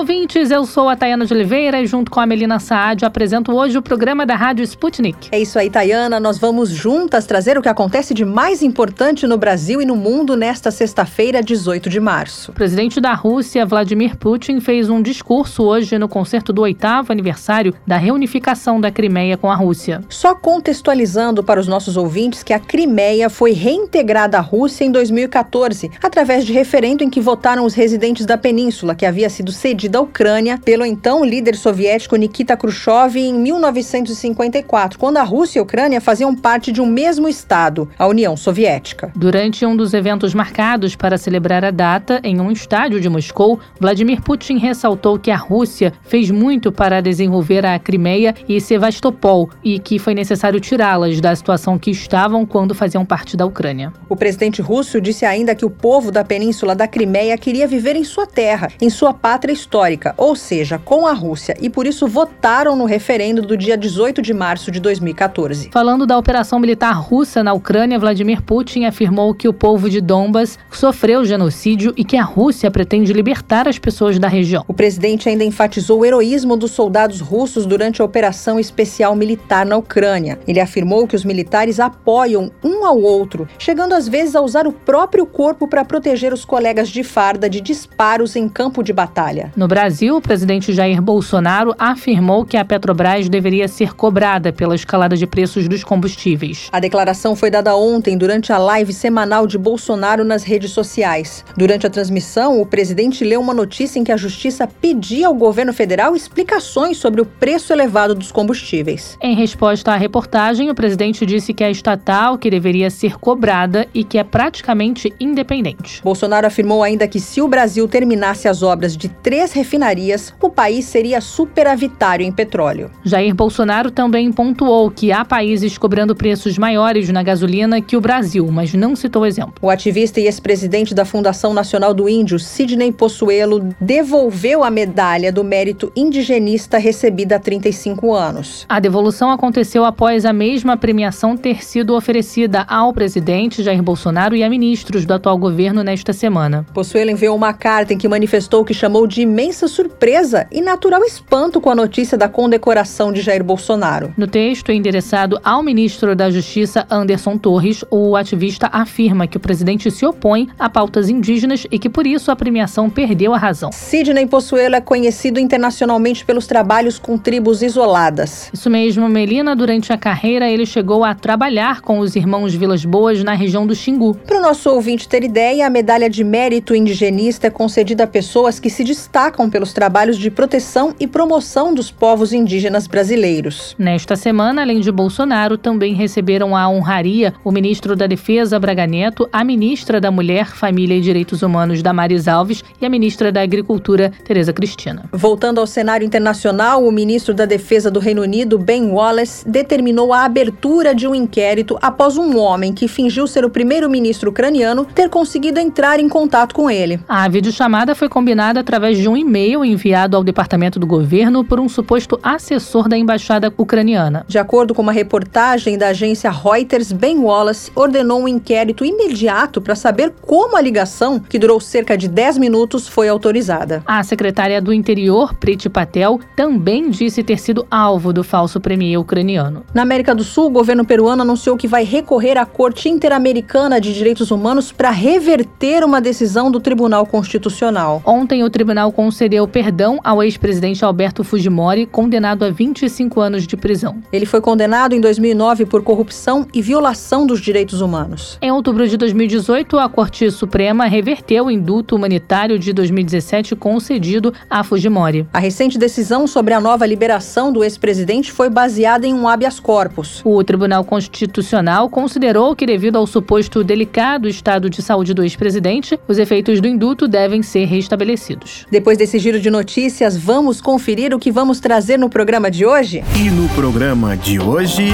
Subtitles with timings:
[0.00, 0.50] Ouvintes.
[0.50, 3.82] Eu sou a Tayana de Oliveira e, junto com a Melina Saad, apresento hoje o
[3.82, 5.28] programa da Rádio Sputnik.
[5.30, 6.18] É isso aí, Tayana.
[6.18, 10.38] Nós vamos juntas trazer o que acontece de mais importante no Brasil e no mundo
[10.38, 12.50] nesta sexta-feira, 18 de março.
[12.50, 17.74] O presidente da Rússia, Vladimir Putin, fez um discurso hoje no concerto do oitavo aniversário
[17.86, 20.02] da reunificação da Crimeia com a Rússia.
[20.08, 25.90] Só contextualizando para os nossos ouvintes que a Crimeia foi reintegrada à Rússia em 2014,
[26.02, 30.00] através de referendo em que votaram os residentes da península, que havia sido cedida à
[30.00, 36.00] Ucrânia pelo então líder soviético Nikita Khrushchev em 1954, quando a Rússia e a Ucrânia
[36.00, 39.12] faziam parte de um mesmo Estado, a União Soviética.
[39.14, 44.22] Durante um dos eventos marcados para celebrar a data, em um estádio de Moscou, Vladimir
[44.22, 49.98] Putin ressaltou que a Rússia fez muito para desenvolver a Crimeia e Sevastopol e que
[49.98, 53.92] foi necessário tirá-las da situação que estavam quando faziam parte da Ucrânia.
[54.08, 58.04] O presidente russo disse ainda que o povo da península da Crimeia queria viver em
[58.04, 59.79] sua terra, em sua pátria histórica,
[60.16, 64.34] ou seja, com a Rússia, e por isso votaram no referendo do dia 18 de
[64.34, 65.70] março de 2014.
[65.72, 70.58] Falando da operação militar russa na Ucrânia, Vladimir Putin afirmou que o povo de Donbas
[70.70, 74.64] sofreu genocídio e que a Rússia pretende libertar as pessoas da região.
[74.68, 79.76] O presidente ainda enfatizou o heroísmo dos soldados russos durante a operação especial militar na
[79.76, 80.38] Ucrânia.
[80.46, 84.72] Ele afirmou que os militares apoiam um ao outro, chegando às vezes a usar o
[84.72, 89.52] próprio corpo para proteger os colegas de farda de disparos em campo de batalha.
[89.56, 95.16] No Brasil, o presidente Jair Bolsonaro afirmou que a Petrobras deveria ser cobrada pela escalada
[95.16, 96.68] de preços dos combustíveis.
[96.72, 101.44] A declaração foi dada ontem durante a live semanal de Bolsonaro nas redes sociais.
[101.56, 105.72] Durante a transmissão, o presidente leu uma notícia em que a justiça pedia ao governo
[105.72, 109.16] federal explicações sobre o preço elevado dos combustíveis.
[109.22, 114.02] Em resposta à reportagem, o presidente disse que é estatal que deveria ser cobrada e
[114.02, 116.02] que é praticamente independente.
[116.02, 120.86] Bolsonaro afirmou ainda que se o Brasil terminasse as obras de três refinarias, o país
[120.86, 122.90] seria superavitário em petróleo.
[123.04, 128.48] Jair Bolsonaro também pontuou que há países cobrando preços maiores na gasolina que o Brasil,
[128.50, 129.54] mas não citou exemplo.
[129.60, 135.44] O ativista e ex-presidente da Fundação Nacional do Índio, Sidney Possuelo, devolveu a medalha do
[135.44, 138.64] mérito indigenista recebida há 35 anos.
[138.66, 144.42] A devolução aconteceu após a mesma premiação ter sido oferecida ao presidente Jair Bolsonaro e
[144.42, 146.64] a ministros do atual governo nesta semana.
[146.72, 151.62] Possuelo enviou uma carta em que manifestou que chamou de imensa surpresa e natural espanto
[151.62, 154.12] com a notícia da condecoração de Jair Bolsonaro.
[154.14, 159.90] No texto endereçado ao ministro da Justiça, Anderson Torres, o ativista afirma que o presidente
[159.90, 163.72] se opõe a pautas indígenas e que por isso a premiação perdeu a razão.
[163.72, 168.50] Sidney Possuelo é conhecido internacionalmente pelos trabalhos com tribos isoladas.
[168.52, 169.56] Isso mesmo, Melina.
[169.56, 173.74] Durante a carreira, ele chegou a trabalhar com os irmãos Vilas Boas na região do
[173.74, 174.14] Xingu.
[174.26, 178.60] Para o nosso ouvinte ter ideia, a medalha de mérito indigenista é concedida a pessoas
[178.60, 183.74] que se destacam pelos trabalhos de proteção e promoção dos povos indígenas brasileiros.
[183.78, 189.28] Nesta semana, além de Bolsonaro, também receberam a honraria o ministro da Defesa, Braga Neto,
[189.32, 194.12] a ministra da Mulher, Família e Direitos Humanos, Damares Alves, e a ministra da Agricultura,
[194.24, 195.04] Tereza Cristina.
[195.12, 200.24] Voltando ao cenário internacional, o ministro da Defesa do Reino Unido, Ben Wallace, determinou a
[200.24, 205.58] abertura de um inquérito após um homem que fingiu ser o primeiro-ministro ucraniano ter conseguido
[205.58, 207.00] entrar em contato com ele.
[207.08, 211.68] A videochamada foi combinada através de um e-mail enviado ao departamento do governo por um
[211.68, 214.24] suposto assessor da embaixada ucraniana.
[214.26, 219.76] De acordo com uma reportagem da agência Reuters, Ben Wallace ordenou um inquérito imediato para
[219.76, 223.82] saber como a ligação, que durou cerca de 10 minutos, foi autorizada.
[223.86, 229.64] A secretária do Interior, Priti Patel, também disse ter sido alvo do falso premier ucraniano.
[229.74, 233.92] Na América do Sul, o governo peruano anunciou que vai recorrer à Corte Interamericana de
[233.92, 238.02] Direitos Humanos para reverter uma decisão do Tribunal Constitucional.
[238.04, 243.96] Ontem, o tribunal concedeu perdão ao ex-presidente Alberto Fujimori, condenado a 25 anos de prisão.
[244.12, 248.38] Ele foi condenado em 2009 por corrupção e violação dos direitos humanos.
[248.40, 254.62] Em outubro de 2018, a Corte Suprema reverteu o indulto humanitário de 2017 concedido a
[254.62, 255.26] Fujimori.
[255.32, 260.22] A recente decisão sobre a nova liberação do ex-presidente foi baseada em um habeas corpus.
[260.24, 266.16] O Tribunal Constitucional considerou que, devido ao suposto delicado estado de saúde do ex-presidente, os
[266.16, 268.66] efeitos do indulto devem ser restabelecidos.
[268.70, 273.02] Depois desse giro de notícias, vamos conferir o que vamos trazer no programa de hoje?
[273.16, 274.88] E no programa de hoje.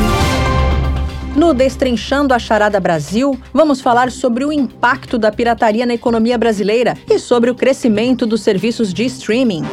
[1.35, 6.97] No Destrinchando a Charada Brasil, vamos falar sobre o impacto da pirataria na economia brasileira
[7.11, 9.65] e sobre o crescimento dos serviços de streaming.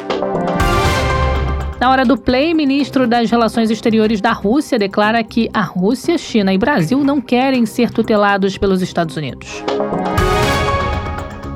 [1.79, 6.51] Na hora do play, ministro das Relações Exteriores da Rússia declara que a Rússia, China
[6.51, 9.63] e Brasil não querem ser tutelados pelos Estados Unidos.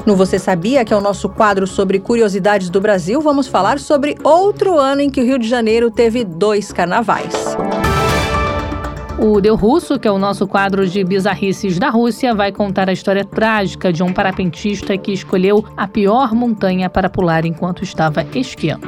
[0.08, 4.16] No Você Sabia, que é o nosso quadro sobre curiosidades do Brasil, vamos falar sobre
[4.24, 7.58] outro ano em que o Rio de Janeiro teve dois carnavais.
[9.20, 12.94] O Deu Russo, que é o nosso quadro de bizarrices da Rússia, vai contar a
[12.94, 18.88] história trágica de um parapentista que escolheu a pior montanha para pular enquanto estava esquiando.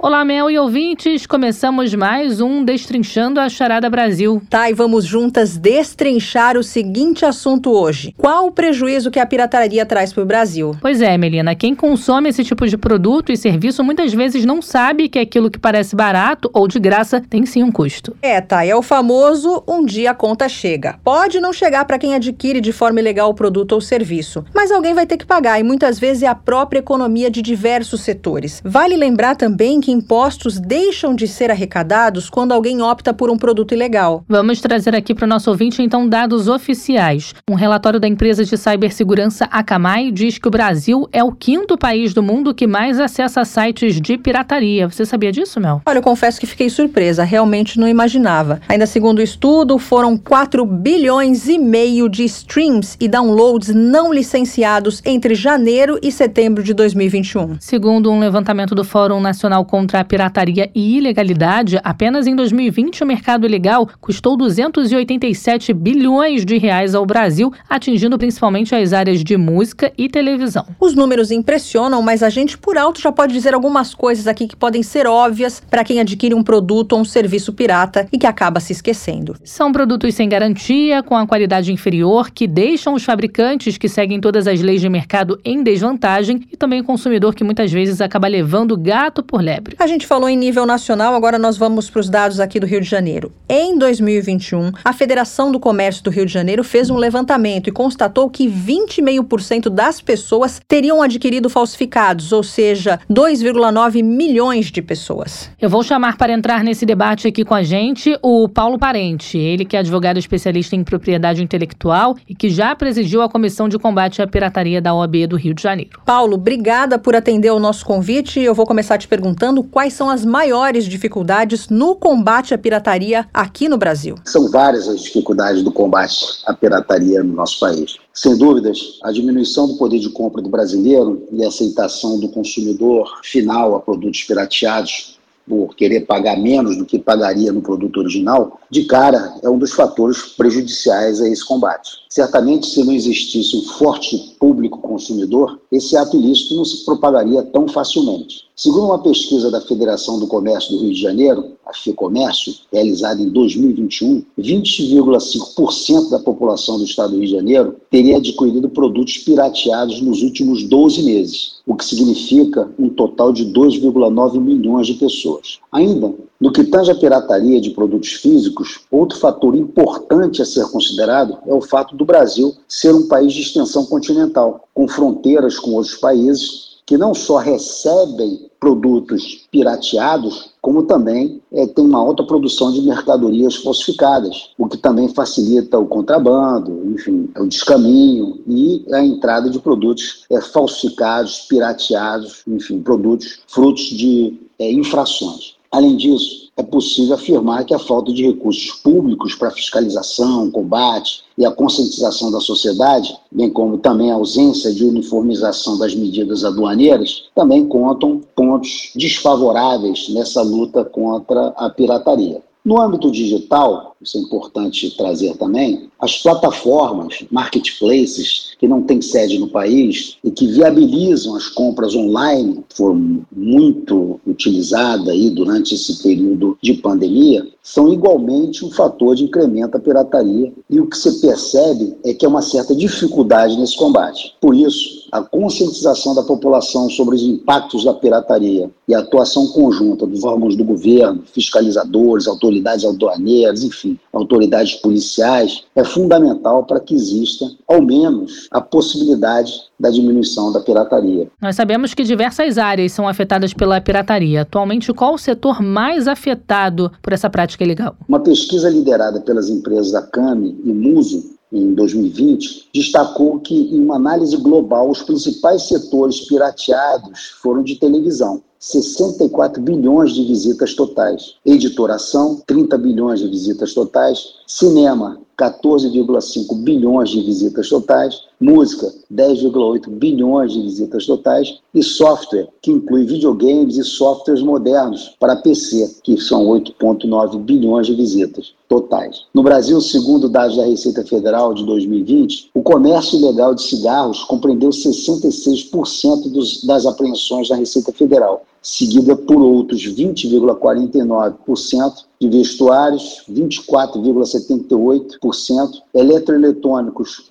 [0.00, 1.26] Olá, Mel e ouvintes!
[1.26, 4.40] Começamos mais um Destrinchando a Charada Brasil.
[4.48, 8.14] Tá, e vamos juntas destrinchar o seguinte assunto hoje.
[8.16, 10.70] Qual o prejuízo que a pirataria traz para o Brasil?
[10.80, 11.52] Pois é, Melina.
[11.56, 15.58] Quem consome esse tipo de produto e serviço muitas vezes não sabe que aquilo que
[15.58, 18.16] parece barato ou de graça tem sim um custo.
[18.22, 18.64] É, tá.
[18.64, 20.96] É o famoso um dia a conta chega.
[21.02, 24.94] Pode não chegar para quem adquire de forma ilegal o produto ou serviço, mas alguém
[24.94, 28.62] vai ter que pagar e muitas vezes é a própria economia de diversos setores.
[28.64, 33.38] Vale lembrar também que que impostos deixam de ser arrecadados quando alguém opta por um
[33.38, 34.22] produto ilegal.
[34.28, 37.34] Vamos trazer aqui para o nosso ouvinte, então, dados oficiais.
[37.50, 42.12] Um relatório da empresa de cibersegurança Akamai diz que o Brasil é o quinto país
[42.12, 44.86] do mundo que mais acessa sites de pirataria.
[44.86, 45.80] Você sabia disso, Mel?
[45.86, 47.24] Olha, eu confesso que fiquei surpresa.
[47.24, 48.60] Realmente não imaginava.
[48.68, 55.00] Ainda segundo o estudo, foram 4 bilhões e meio de streams e downloads não licenciados
[55.06, 57.56] entre janeiro e setembro de 2021.
[57.58, 63.06] Segundo um levantamento do Fórum Nacional contra a pirataria e ilegalidade, apenas em 2020 o
[63.06, 69.92] mercado ilegal custou 287 bilhões de reais ao Brasil, atingindo principalmente as áreas de música
[69.96, 70.66] e televisão.
[70.80, 74.56] Os números impressionam, mas a gente por alto já pode dizer algumas coisas aqui que
[74.56, 78.58] podem ser óbvias para quem adquire um produto ou um serviço pirata e que acaba
[78.58, 79.36] se esquecendo.
[79.44, 84.48] São produtos sem garantia, com a qualidade inferior, que deixam os fabricantes que seguem todas
[84.48, 88.76] as leis de mercado em desvantagem e também o consumidor que muitas vezes acaba levando
[88.76, 89.67] gato por lebre.
[89.76, 92.80] A gente falou em nível nacional, agora nós vamos para os dados aqui do Rio
[92.80, 93.32] de Janeiro.
[93.48, 98.30] Em 2021, a Federação do Comércio do Rio de Janeiro fez um levantamento e constatou
[98.30, 105.50] que 20,5% das pessoas teriam adquirido falsificados, ou seja, 2,9 milhões de pessoas.
[105.60, 109.64] Eu vou chamar para entrar nesse debate aqui com a gente o Paulo Parente, ele
[109.64, 114.22] que é advogado especialista em propriedade intelectual e que já presidiu a Comissão de Combate
[114.22, 116.00] à Pirataria da OAB do Rio de Janeiro.
[116.04, 118.40] Paulo, obrigada por atender o nosso convite.
[118.40, 123.68] Eu vou começar te perguntando quais são as maiores dificuldades no combate à pirataria aqui
[123.68, 124.16] no Brasil.
[124.24, 127.96] São várias as dificuldades do combate à pirataria no nosso país.
[128.12, 133.20] Sem dúvidas, a diminuição do poder de compra do brasileiro e a aceitação do consumidor
[133.22, 135.18] final a produtos pirateados
[135.48, 139.72] por querer pagar menos do que pagaria no produto original, de cara é um dos
[139.72, 141.90] fatores prejudiciais a esse combate.
[142.10, 147.68] Certamente, se não existisse um forte público consumidor, esse ato ilícito não se propagaria tão
[147.68, 148.48] facilmente.
[148.56, 153.28] Segundo uma pesquisa da Federação do Comércio do Rio de Janeiro, a FEComércio, realizada em
[153.28, 160.22] 2021, 20,5% da população do estado do Rio de Janeiro teria adquirido produtos pirateados nos
[160.22, 165.58] últimos 12 meses, o que significa um total de 2,9 milhões de pessoas.
[165.70, 171.38] Ainda, no que tange a pirataria de produtos físicos, outro fator importante a ser considerado
[171.46, 175.96] é o fato do Brasil ser um país de extensão continental, com fronteiras com outros
[175.96, 182.80] países que não só recebem produtos pirateados, como também é, tem uma alta produção de
[182.80, 189.58] mercadorias falsificadas, o que também facilita o contrabando, enfim, o descaminho e a entrada de
[189.58, 195.57] produtos é, falsificados, pirateados, enfim, produtos frutos de é, infrações.
[195.70, 201.44] Além disso, é possível afirmar que a falta de recursos públicos para fiscalização, combate e
[201.44, 207.66] a conscientização da sociedade, bem como também a ausência de uniformização das medidas aduaneiras, também
[207.66, 212.42] contam pontos desfavoráveis nessa luta contra a pirataria.
[212.64, 219.38] No âmbito digital, isso é importante trazer também, as plataformas, marketplaces que não têm sede
[219.38, 226.56] no país e que viabilizam as compras online, foram muito utilizadas aí durante esse período
[226.62, 230.52] de pandemia, são igualmente um fator de incremento da pirataria.
[230.70, 234.34] E o que se percebe é que há uma certa dificuldade nesse combate.
[234.40, 240.06] Por isso, a conscientização da população sobre os impactos da pirataria e a atuação conjunta
[240.06, 247.46] dos órgãos do governo, fiscalizadores, autoridades aduaneiras, enfim, autoridades policiais, é fundamental para que exista,
[247.68, 251.28] ao menos, a possibilidade da diminuição da pirataria.
[251.40, 254.42] Nós sabemos que diversas áreas são afetadas pela pirataria.
[254.42, 257.94] Atualmente, qual o setor mais afetado por essa prática ilegal?
[258.08, 263.96] Uma pesquisa liderada pelas empresas da CAMI e Muso em 2020, destacou que, em uma
[263.96, 271.34] análise global, os principais setores pirateados foram de televisão, 64 bilhões de visitas totais.
[271.46, 274.34] Editoração, 30 bilhões de visitas totais.
[274.46, 278.27] Cinema, 14,5 bilhões de visitas totais.
[278.40, 281.58] Música, 10,8 bilhões de visitas totais.
[281.74, 287.94] E software, que inclui videogames e softwares modernos para PC, que são 8,9 bilhões de
[287.94, 289.24] visitas totais.
[289.34, 294.70] No Brasil, segundo dados da Receita Federal de 2020, o comércio ilegal de cigarros compreendeu
[294.70, 307.24] 66% dos, das apreensões da Receita Federal seguida por outros 20,49% de vestuários, 24,78%, eletroeletrônicos,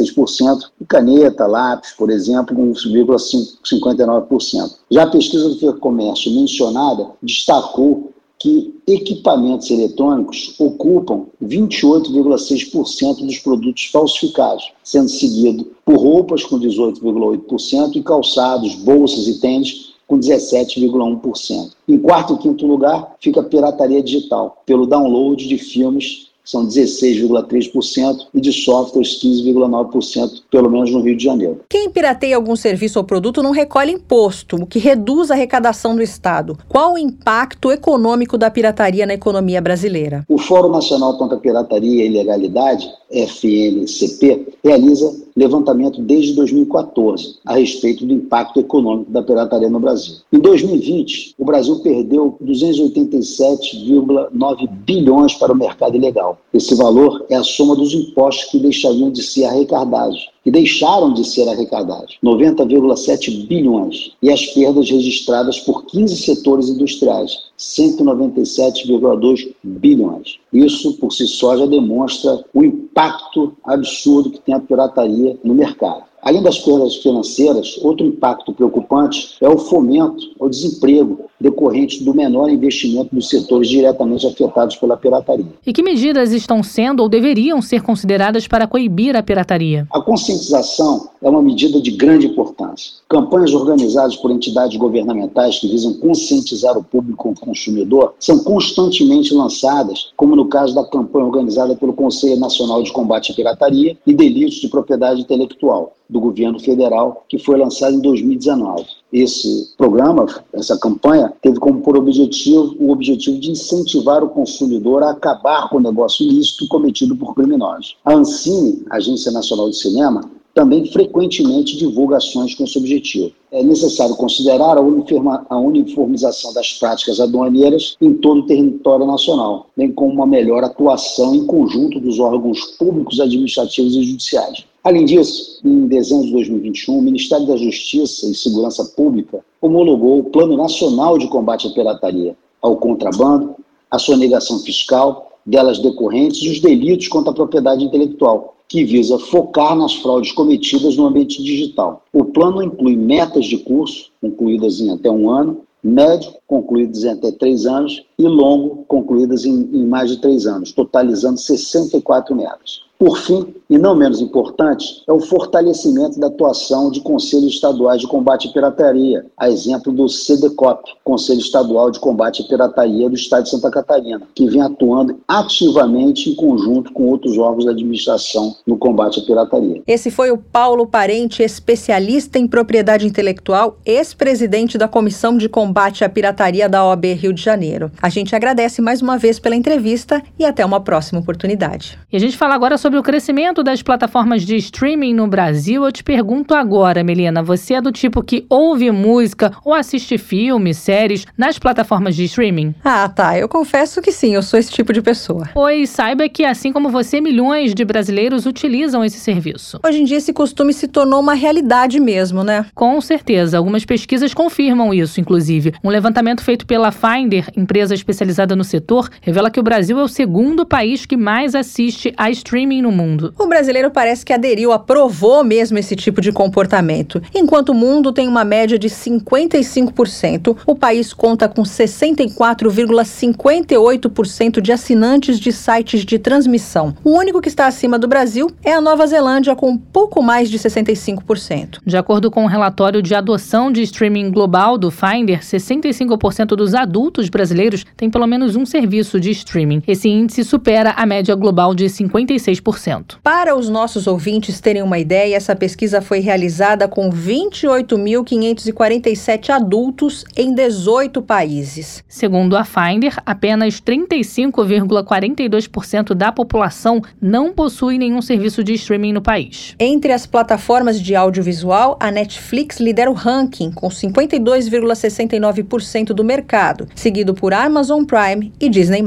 [0.00, 4.72] 1,76%, e caneta, lápis, por exemplo, 1,59%.
[4.90, 14.72] Já a pesquisa do Comércio mencionada destacou que equipamentos eletrônicos ocupam 28,6% dos produtos falsificados,
[14.82, 21.70] sendo seguido por roupas com 18,8% e calçados, bolsas e tênis com 17,1%.
[21.88, 28.26] Em quarto e quinto lugar fica a pirataria digital, pelo download de filmes são 16,3%,
[28.34, 31.60] e de softwares 15,9%, pelo menos no Rio de Janeiro.
[31.68, 36.02] Quem pirateia algum serviço ou produto não recolhe imposto, o que reduz a arrecadação do
[36.02, 36.58] Estado.
[36.68, 40.24] Qual o impacto econômico da pirataria na economia brasileira?
[40.28, 48.06] O Fórum Nacional contra a Pirataria e Ilegalidade, FNCP, realiza levantamento desde 2014 a respeito
[48.06, 50.16] do impacto econômico da pirataria no Brasil.
[50.32, 56.38] Em 2020, o Brasil perdeu 287,9 bilhões para o mercado ilegal.
[56.52, 61.24] Esse valor é a soma dos impostos que deixariam de ser arrecadados que deixaram de
[61.24, 70.38] ser arrecadados, 90,7 bilhões, e as perdas registradas por 15 setores industriais, 197,2 bilhões.
[70.52, 76.11] Isso, por si só, já demonstra o impacto absurdo que tem a pirataria no mercado.
[76.22, 82.48] Além das perdas financeiras, outro impacto preocupante é o fomento ao desemprego decorrente do menor
[82.48, 85.52] investimento dos setores diretamente afetados pela pirataria.
[85.66, 89.88] E que medidas estão sendo ou deveriam ser consideradas para coibir a pirataria?
[89.92, 92.92] A conscientização é uma medida de grande importância.
[93.08, 100.36] Campanhas organizadas por entidades governamentais que visam conscientizar o público consumidor são constantemente lançadas, como
[100.36, 104.68] no caso da campanha organizada pelo Conselho Nacional de Combate à Pirataria e Delitos de
[104.68, 108.84] Propriedade Intelectual do governo federal, que foi lançado em 2019.
[109.10, 115.10] Esse programa, essa campanha, teve como por objetivo o objetivo de incentivar o consumidor a
[115.10, 117.96] acabar com o negócio ilícito cometido por criminosos.
[118.04, 120.20] A Ancine, Agência Nacional de Cinema,
[120.54, 123.32] também frequentemente divulga ações com esse objetivo.
[123.50, 130.12] É necessário considerar a uniformização das práticas aduaneiras em todo o território nacional, bem como
[130.12, 134.64] uma melhor atuação em conjunto dos órgãos públicos, administrativos e judiciais.
[134.84, 140.24] Além disso, em dezembro de 2021, o Ministério da Justiça e Segurança Pública homologou o
[140.24, 143.54] Plano Nacional de Combate à Pirataria, ao contrabando,
[143.90, 149.76] à sonegação fiscal, delas decorrentes e os delitos contra a propriedade intelectual, que visa focar
[149.76, 152.02] nas fraudes cometidas no ambiente digital.
[152.10, 157.30] O plano inclui metas de curso, concluídas em até um ano, médio, concluídas em até
[157.32, 162.82] três anos, e longo, concluídas em, em mais de três anos, totalizando 64 metas.
[163.02, 168.06] Por fim, e não menos importante, é o fortalecimento da atuação de conselhos estaduais de
[168.06, 173.42] combate à pirataria, a exemplo do CDCOP, Conselho Estadual de Combate à Pirataria do Estado
[173.42, 178.76] de Santa Catarina, que vem atuando ativamente em conjunto com outros órgãos da administração no
[178.76, 179.82] combate à pirataria.
[179.84, 186.08] Esse foi o Paulo Parente, especialista em propriedade intelectual, ex-presidente da Comissão de Combate à
[186.08, 187.90] Pirataria da OAB Rio de Janeiro.
[188.00, 191.98] A gente agradece mais uma vez pela entrevista e até uma próxima oportunidade.
[192.12, 195.84] E a gente fala agora sobre o crescimento das plataformas de streaming no Brasil.
[195.84, 200.76] Eu te pergunto agora, Melina, você é do tipo que ouve música ou assiste filmes,
[200.76, 202.74] séries nas plataformas de streaming?
[202.84, 203.38] Ah, tá.
[203.38, 205.48] Eu confesso que sim, eu sou esse tipo de pessoa.
[205.54, 209.80] Pois saiba que, assim como você, milhões de brasileiros utilizam esse serviço.
[209.84, 212.66] Hoje em dia, esse costume se tornou uma realidade mesmo, né?
[212.74, 213.56] Com certeza.
[213.56, 215.72] Algumas pesquisas confirmam isso, inclusive.
[215.82, 220.08] Um levantamento feito pela Finder, empresa especializada no setor, revela que o Brasil é o
[220.08, 223.32] segundo país que mais assiste a streaming no mundo.
[223.38, 227.22] O brasileiro parece que aderiu, aprovou mesmo esse tipo de comportamento.
[227.34, 235.38] Enquanto o mundo tem uma média de 55%, o país conta com 64,58% de assinantes
[235.38, 236.96] de sites de transmissão.
[237.04, 240.58] O único que está acima do Brasil é a Nova Zelândia, com pouco mais de
[240.58, 241.78] 65%.
[241.84, 246.74] De acordo com o um relatório de adoção de streaming global do Finder, 65% dos
[246.74, 249.82] adultos brasileiros têm pelo menos um serviço de streaming.
[249.86, 253.16] Esse índice supera a média global de 56%.
[253.22, 260.54] Para os nossos ouvintes terem uma ideia, essa pesquisa foi realizada com 28.547 adultos em
[260.54, 262.04] 18 países.
[262.08, 269.74] Segundo a Finder, apenas 35,42% da população não possui nenhum serviço de streaming no país.
[269.78, 277.34] Entre as plataformas de audiovisual, a Netflix lidera o ranking com 52,69% do mercado, seguido
[277.34, 277.71] por Amazon
[278.06, 279.02] Prime e Disney+.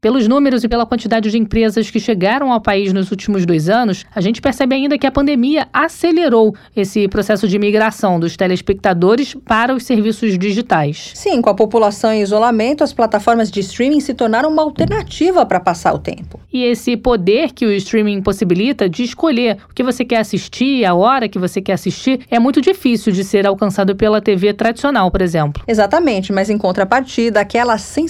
[0.00, 4.04] Pelos números e pela quantidade de empresas que chegaram ao país nos últimos dois anos,
[4.14, 9.74] a gente percebe ainda que a pandemia acelerou esse processo de migração dos telespectadores para
[9.74, 11.12] os serviços digitais.
[11.14, 15.58] Sim, com a população em isolamento, as plataformas de streaming se tornaram uma alternativa para
[15.58, 16.38] passar o tempo.
[16.52, 20.94] E esse poder que o streaming possibilita de escolher o que você quer assistir, a
[20.94, 25.22] hora que você quer assistir, é muito difícil de ser alcançado pela TV tradicional, por
[25.22, 25.62] exemplo.
[25.66, 28.09] Exatamente, mas em contrapartida, aquela sensação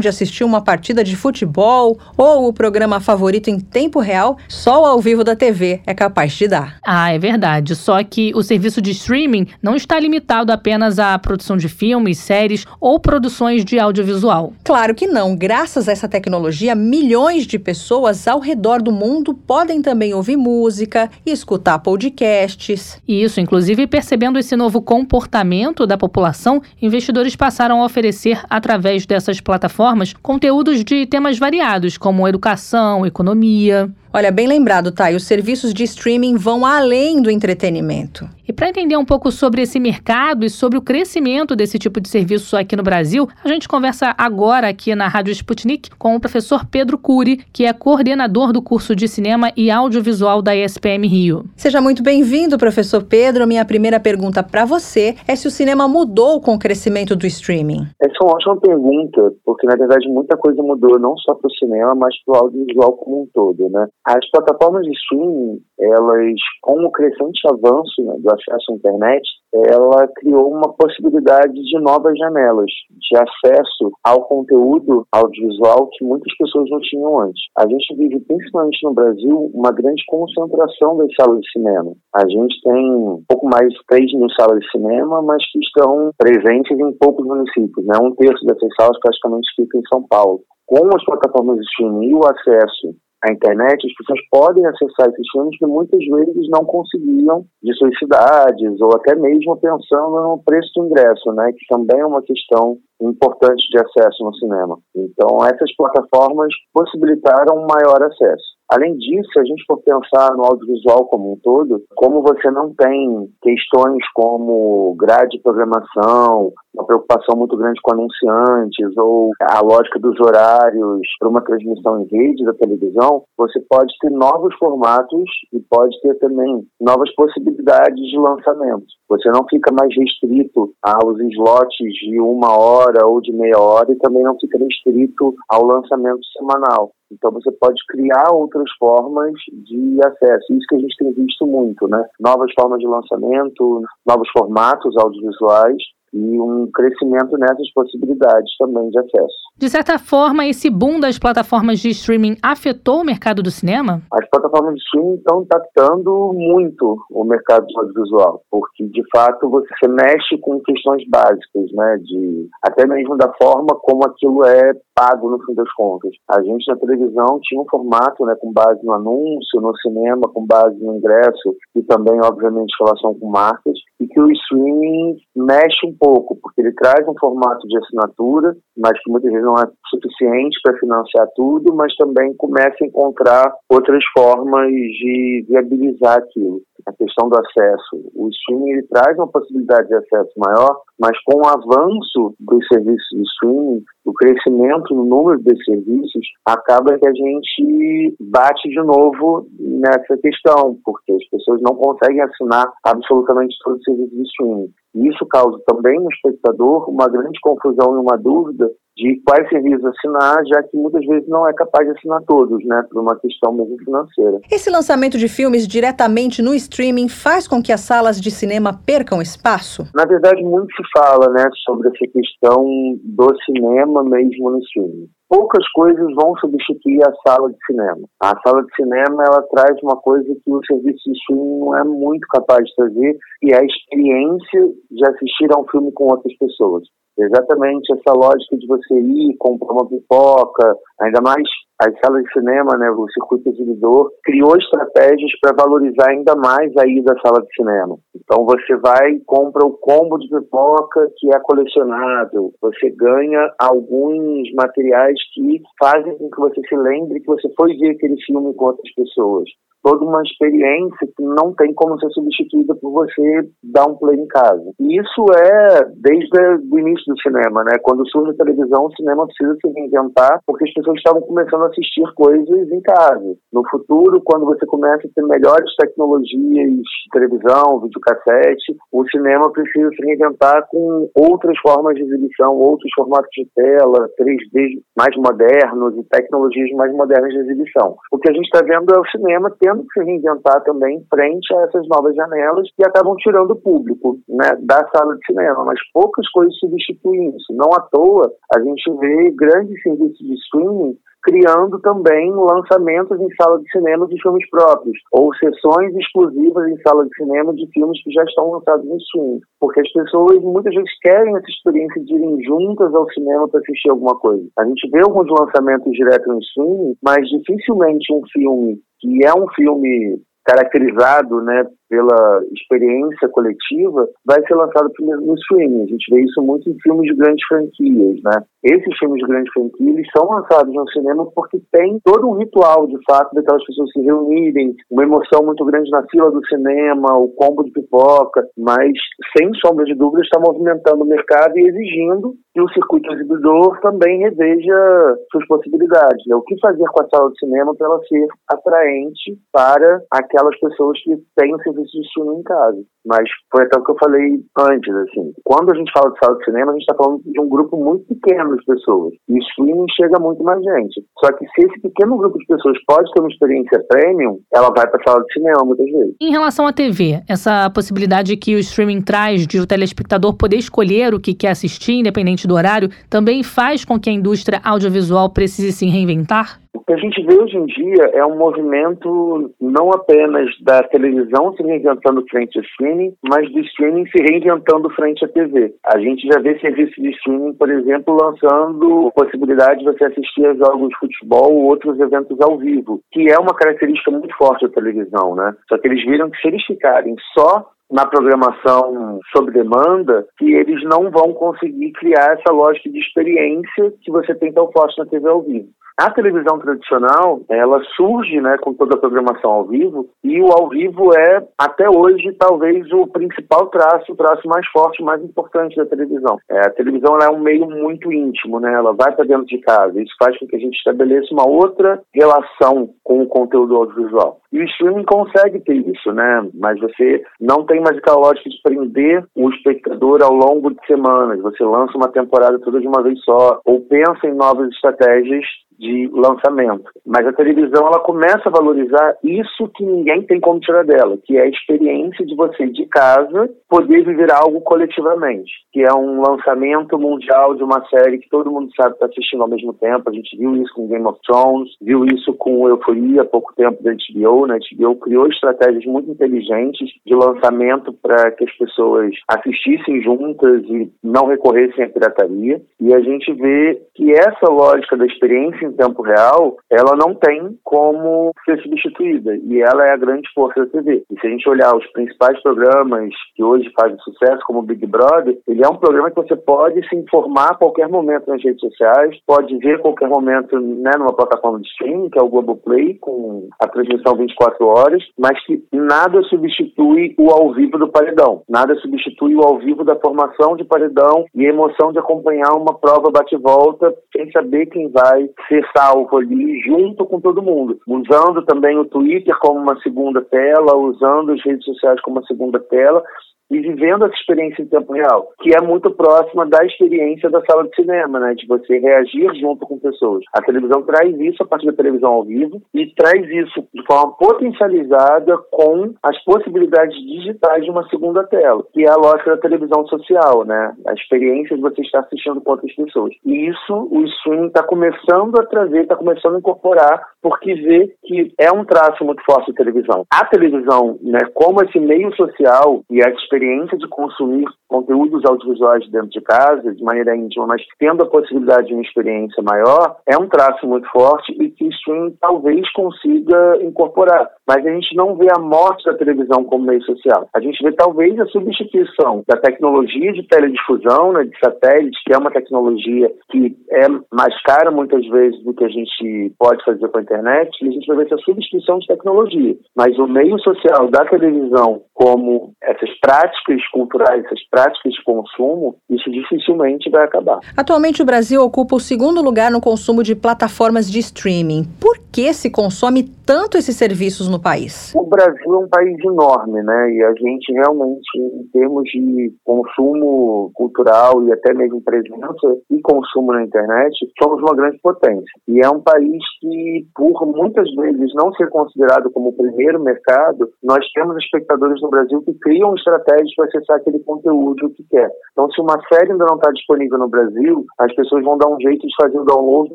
[0.00, 4.86] de assistir uma partida de futebol ou o programa favorito em tempo real, só o
[4.86, 6.76] ao vivo da TV é capaz de dar.
[6.86, 7.74] Ah, é verdade.
[7.74, 12.64] Só que o serviço de streaming não está limitado apenas à produção de filmes, séries
[12.80, 14.52] ou produções de audiovisual.
[14.64, 15.36] Claro que não.
[15.36, 21.10] Graças a essa tecnologia, milhões de pessoas ao redor do mundo podem também ouvir música
[21.24, 23.00] e escutar podcasts.
[23.06, 30.12] Isso, inclusive percebendo esse novo comportamento da população, investidores passaram a oferecer, através dessas plataformas,
[30.22, 33.90] conteúdos de temas variados, como educação, economia.
[34.12, 38.28] Olha, bem lembrado, Thay, os serviços de streaming vão além do entretenimento.
[38.50, 42.08] E para entender um pouco sobre esse mercado e sobre o crescimento desse tipo de
[42.08, 46.66] serviço aqui no Brasil, a gente conversa agora aqui na Rádio Sputnik com o professor
[46.66, 51.44] Pedro Cury, que é coordenador do curso de Cinema e Audiovisual da ESPM Rio.
[51.54, 53.46] Seja muito bem-vindo, professor Pedro.
[53.46, 57.86] Minha primeira pergunta para você é se o cinema mudou com o crescimento do streaming.
[58.02, 61.54] Essa é uma ótima pergunta, porque na verdade muita coisa mudou, não só para o
[61.54, 63.86] cinema, mas para o audiovisual como um todo, né?
[64.06, 70.08] As plataformas de streaming, elas, com o crescente avanço né, do acesso à internet, ela
[70.16, 76.80] criou uma possibilidade de novas janelas de acesso ao conteúdo audiovisual que muitas pessoas não
[76.80, 77.42] tinham antes.
[77.58, 81.92] A gente vive, principalmente no Brasil, uma grande concentração das salas de cinema.
[82.14, 86.10] A gente tem um pouco mais de 3 mil salas de cinema, mas que estão
[86.16, 87.84] presentes em poucos municípios.
[87.84, 87.98] Né?
[88.00, 90.40] Um terço dessas salas praticamente fica em São Paulo.
[90.66, 95.26] Com as plataformas de streaming e o acesso a internet, as pessoas podem acessar esses
[95.30, 100.70] filmes que muitas vezes não conseguiam de suas cidades ou até mesmo pensando no preço
[100.76, 104.78] do ingresso, né, que também é uma questão importante de acesso no cinema.
[104.94, 108.60] Então, essas plataformas possibilitaram um maior acesso.
[108.70, 112.72] Além disso, se a gente for pensar no audiovisual como um todo, como você não
[112.72, 119.98] tem questões como grade de programação, uma preocupação muito grande com anunciantes ou a lógica
[119.98, 125.60] dos horários para uma transmissão em rede da televisão, você pode ter novos formatos e
[125.60, 128.86] pode ter também novas possibilidades de lançamento.
[129.08, 133.98] Você não fica mais restrito aos slots de uma hora ou de meia hora e
[133.98, 136.92] também não fica restrito ao lançamento semanal.
[137.12, 139.32] Então você pode criar outras formas
[139.64, 140.52] de acesso.
[140.52, 142.04] Isso que a gente tem visto muito, né?
[142.20, 149.34] Novas formas de lançamento, novos formatos audiovisuais e um crescimento nessas possibilidades também de acesso.
[149.56, 154.02] De certa forma, esse boom das plataformas de streaming afetou o mercado do cinema?
[154.12, 160.38] As plataformas de streaming estão impactando muito o mercado audiovisual, porque de fato você mexe
[160.40, 165.54] com questões básicas, né, de até mesmo da forma como aquilo é pago no fim
[165.54, 166.10] das contas.
[166.28, 170.46] A gente na televisão tinha um formato, né, com base no anúncio, no cinema com
[170.46, 175.94] base no ingresso e também obviamente relação com marcas, e que o streaming mexe um
[176.00, 180.58] pouco, porque ele traz um formato de assinatura, mas que muitas vezes não é suficiente
[180.62, 186.62] para financiar tudo, mas também começa a encontrar outras formas de viabilizar aquilo.
[186.86, 188.10] A questão do acesso.
[188.14, 193.22] O streaming traz uma possibilidade de acesso maior, mas com o avanço dos serviços de
[193.22, 200.16] streaming, o crescimento no número de serviços, acaba que a gente bate de novo nessa
[200.18, 204.72] questão, porque as pessoas não conseguem assinar absolutamente todos os serviços de streaming.
[204.94, 209.84] E isso causa também no espectador uma grande confusão e uma dúvida de quais serviços
[209.84, 213.52] assinar, já que muitas vezes não é capaz de assinar todos, né, por uma questão
[213.52, 214.40] mesmo financeira.
[214.50, 219.22] Esse lançamento de filmes diretamente no streaming faz com que as salas de cinema percam
[219.22, 219.86] espaço?
[219.94, 222.64] Na verdade, muito se fala, né, sobre essa questão
[223.04, 228.02] do cinema mesmo no streaming poucas coisas vão substituir a sala de cinema.
[228.20, 231.84] A sala de cinema ela traz uma coisa que o serviço de streaming não é
[231.84, 236.36] muito capaz de trazer, e é a experiência de assistir a um filme com outras
[236.36, 236.82] pessoas.
[237.20, 241.42] Exatamente essa lógica de você ir comprar uma pipoca, ainda mais
[241.80, 246.86] as salas de cinema, né, o circuito exibidor, criou estratégias para valorizar ainda mais a
[246.86, 247.96] ida à sala de cinema.
[248.14, 254.52] Então você vai e compra o combo de pipoca que é colecionável, você ganha alguns
[254.54, 258.66] materiais que fazem com que você se lembre que você foi ver aquele filme com
[258.66, 259.48] outras pessoas
[259.82, 264.26] toda uma experiência que não tem como ser substituída por você dar um play em
[264.26, 264.70] casa.
[264.78, 266.38] E isso é desde
[266.70, 267.72] o início do cinema, né?
[267.82, 271.68] Quando surge a televisão, o cinema precisa se reinventar porque as pessoas estavam começando a
[271.68, 273.36] assistir coisas em casa.
[273.52, 276.80] No futuro, quando você começa a ter melhores tecnologias,
[277.12, 283.48] televisão, videocassete, o cinema precisa se reinventar com outras formas de exibição, outros formatos de
[283.54, 287.96] tela, 3D mais modernos e tecnologias mais modernas de exibição.
[288.12, 291.04] O que a gente está vendo é o cinema ter tendo que se reinventar também
[291.08, 295.64] frente a essas novas janelas que acabam tirando o público né, da sala de cinema,
[295.64, 297.52] mas poucas coisas substituem isso.
[297.52, 303.58] Não à toa a gente vê grandes serviços de streaming criando também lançamentos em sala
[303.60, 308.10] de cinema de filmes próprios, ou sessões exclusivas em sala de cinema de filmes que
[308.10, 309.40] já estão lançados no streaming.
[309.58, 313.90] Porque as pessoas muitas vezes querem essa experiência de irem juntas ao cinema para assistir
[313.90, 314.46] alguma coisa.
[314.58, 319.48] A gente vê alguns lançamentos direto no streaming, mas dificilmente um filme que é um
[319.54, 325.82] filme caracterizado né, pela experiência coletiva, vai ser lançado primeiro no streaming.
[325.82, 328.42] A gente vê isso muito em filmes de grandes franquias, né?
[328.62, 332.86] Esses filmes de grandes franquias eles são lançados no cinema porque tem todo um ritual,
[332.86, 337.28] de fato, daquelas pessoas se reunirem, uma emoção muito grande na fila do cinema, o
[337.28, 338.92] combo de pipoca, mas,
[339.36, 344.20] sem sombra de dúvida, está movimentando o mercado e exigindo que o circuito exibidor também
[344.20, 346.24] reveja suas possibilidades.
[346.26, 346.34] Né?
[346.34, 351.00] O que fazer com a sala de cinema para ela ser atraente para aquelas pessoas
[351.02, 352.78] que têm o serviço serviço de streaming em casa.
[353.06, 355.32] Mas foi até o que eu falei antes, assim.
[355.44, 357.76] Quando a gente fala de sala de cinema, a gente está falando de um grupo
[357.76, 359.14] muito pequeno de pessoas.
[359.28, 361.02] E streaming chega muito mais gente.
[361.18, 364.86] Só que se esse pequeno grupo de pessoas pode ter uma experiência premium, ela vai
[364.88, 366.14] para sala de cinema muitas vezes.
[366.20, 371.14] Em relação à TV, essa possibilidade que o streaming traz de o telespectador poder escolher
[371.14, 375.72] o que quer assistir, independente do horário, também faz com que a indústria audiovisual precise
[375.72, 376.60] se reinventar?
[376.72, 381.54] O que a gente vê hoje em dia é um movimento não apenas da televisão
[381.56, 385.74] se reinventando frente ao streaming, mas do streaming se reinventando frente à TV.
[385.84, 390.46] A gente já vê serviços de streaming, por exemplo, lançando a possibilidade de você assistir
[390.46, 394.66] a jogos de futebol ou outros eventos ao vivo, que é uma característica muito forte
[394.66, 395.54] da televisão, né?
[395.68, 400.82] Só que eles viram que se eles ficarem só na programação sob demanda que eles
[400.84, 405.28] não vão conseguir criar essa lógica de experiência que você tem tão forte na TV
[405.28, 405.68] ao vivo.
[406.00, 410.70] A televisão tradicional, ela surge né, com toda a programação ao vivo, e o ao
[410.70, 415.84] vivo é, até hoje, talvez o principal traço, o traço mais forte, mais importante da
[415.84, 416.38] televisão.
[416.50, 418.72] É, a televisão é um meio muito íntimo, né?
[418.72, 420.00] ela vai para dentro de casa.
[420.00, 424.39] Isso faz com que a gente estabeleça uma outra relação com o conteúdo audiovisual.
[424.52, 426.48] E o streaming consegue ter isso, né?
[426.54, 431.40] Mas você não tem mais aquela lógica de prender o espectador ao longo de semanas.
[431.40, 435.44] Você lança uma temporada toda de uma vez só, ou pensa em novas estratégias
[435.80, 436.90] de lançamento.
[437.06, 441.38] Mas a televisão ela começa a valorizar isso que ninguém tem como tirar dela, que
[441.38, 446.98] é a experiência de você de casa poder viver algo coletivamente, que é um lançamento
[446.98, 450.10] mundial de uma série que todo mundo sabe está assistindo ao mesmo tempo.
[450.10, 453.82] A gente viu isso com Game of Thrones, viu isso com Euforia há pouco tempo
[453.82, 460.62] da HBO HBO criou estratégias muito inteligentes de lançamento para que as pessoas assistissem juntas
[460.64, 462.60] e não recorressem à pirataria.
[462.80, 467.58] E a gente vê que essa lógica da experiência em tempo real, ela não tem
[467.64, 469.36] como ser substituída.
[469.36, 471.04] E ela é a grande força da TV.
[471.10, 474.86] E se a gente olhar os principais programas que hoje fazem sucesso, como o Big
[474.86, 478.60] Brother, ele é um programa que você pode se informar a qualquer momento nas redes
[478.60, 482.94] sociais, pode ver a qualquer momento né, numa plataforma de streaming, que é o Globoplay,
[482.94, 488.42] com a transmissão 24 horas, mas que nada substitui o ao vivo do paredão.
[488.48, 492.74] Nada substitui o ao vivo da formação de paredão e a emoção de acompanhar uma
[492.78, 497.78] prova bate-volta sem saber quem vai ser salvo ali junto com todo mundo.
[497.86, 502.58] Usando também o Twitter como uma segunda tela, usando as redes sociais como uma segunda
[502.58, 503.02] tela
[503.50, 507.64] e vivendo essa experiência em tempo real, que é muito próxima da experiência da sala
[507.64, 510.22] de cinema, né, de você reagir junto com pessoas.
[510.32, 514.12] A televisão traz isso a partir da televisão ao vivo e traz isso de forma
[514.20, 519.86] potencializada com as possibilidades digitais de uma segunda tela, que é a lógica da televisão
[519.86, 523.14] social, né, a experiência de você estar assistindo com outras pessoas.
[523.24, 528.30] E isso o streaming está começando a trazer, está começando a incorporar, porque vê que
[528.38, 530.04] é um traço muito forte da televisão.
[530.12, 536.10] A televisão, né, como esse meio social e a experiência de consumir conteúdos audiovisuais dentro
[536.10, 540.28] de casa, de maneira íntima, mas tendo a possibilidade de uma experiência maior, é um
[540.28, 544.09] traço muito forte e que o streaming talvez consiga incorporar.
[544.46, 547.28] Mas a gente não vê a morte da televisão como meio social.
[547.34, 552.18] A gente vê talvez a substituição da tecnologia de teledifusão, né, de satélite, que é
[552.18, 556.98] uma tecnologia que é mais cara muitas vezes do que a gente pode fazer com
[556.98, 559.56] a internet, e a gente vai ver essa substituição de tecnologia.
[559.76, 566.10] Mas o meio social da televisão, como essas práticas culturais, essas práticas de consumo, isso
[566.10, 567.38] dificilmente vai acabar.
[567.56, 571.64] Atualmente o Brasil ocupa o segundo lugar no consumo de plataformas de streaming.
[571.80, 574.94] Por que se consome tanto esses serviços no país?
[574.94, 576.92] O Brasil é um país enorme, né?
[576.92, 583.32] E a gente realmente, em termos de consumo cultural e até mesmo presença e consumo
[583.32, 585.24] na internet, somos uma grande potência.
[585.48, 590.48] E é um país que, por muitas vezes não ser considerado como o primeiro mercado,
[590.62, 595.10] nós temos espectadores no Brasil que criam estratégias para acessar aquele conteúdo que quer.
[595.32, 598.60] Então, se uma série ainda não está disponível no Brasil, as pessoas vão dar um
[598.60, 599.74] jeito de fazer o download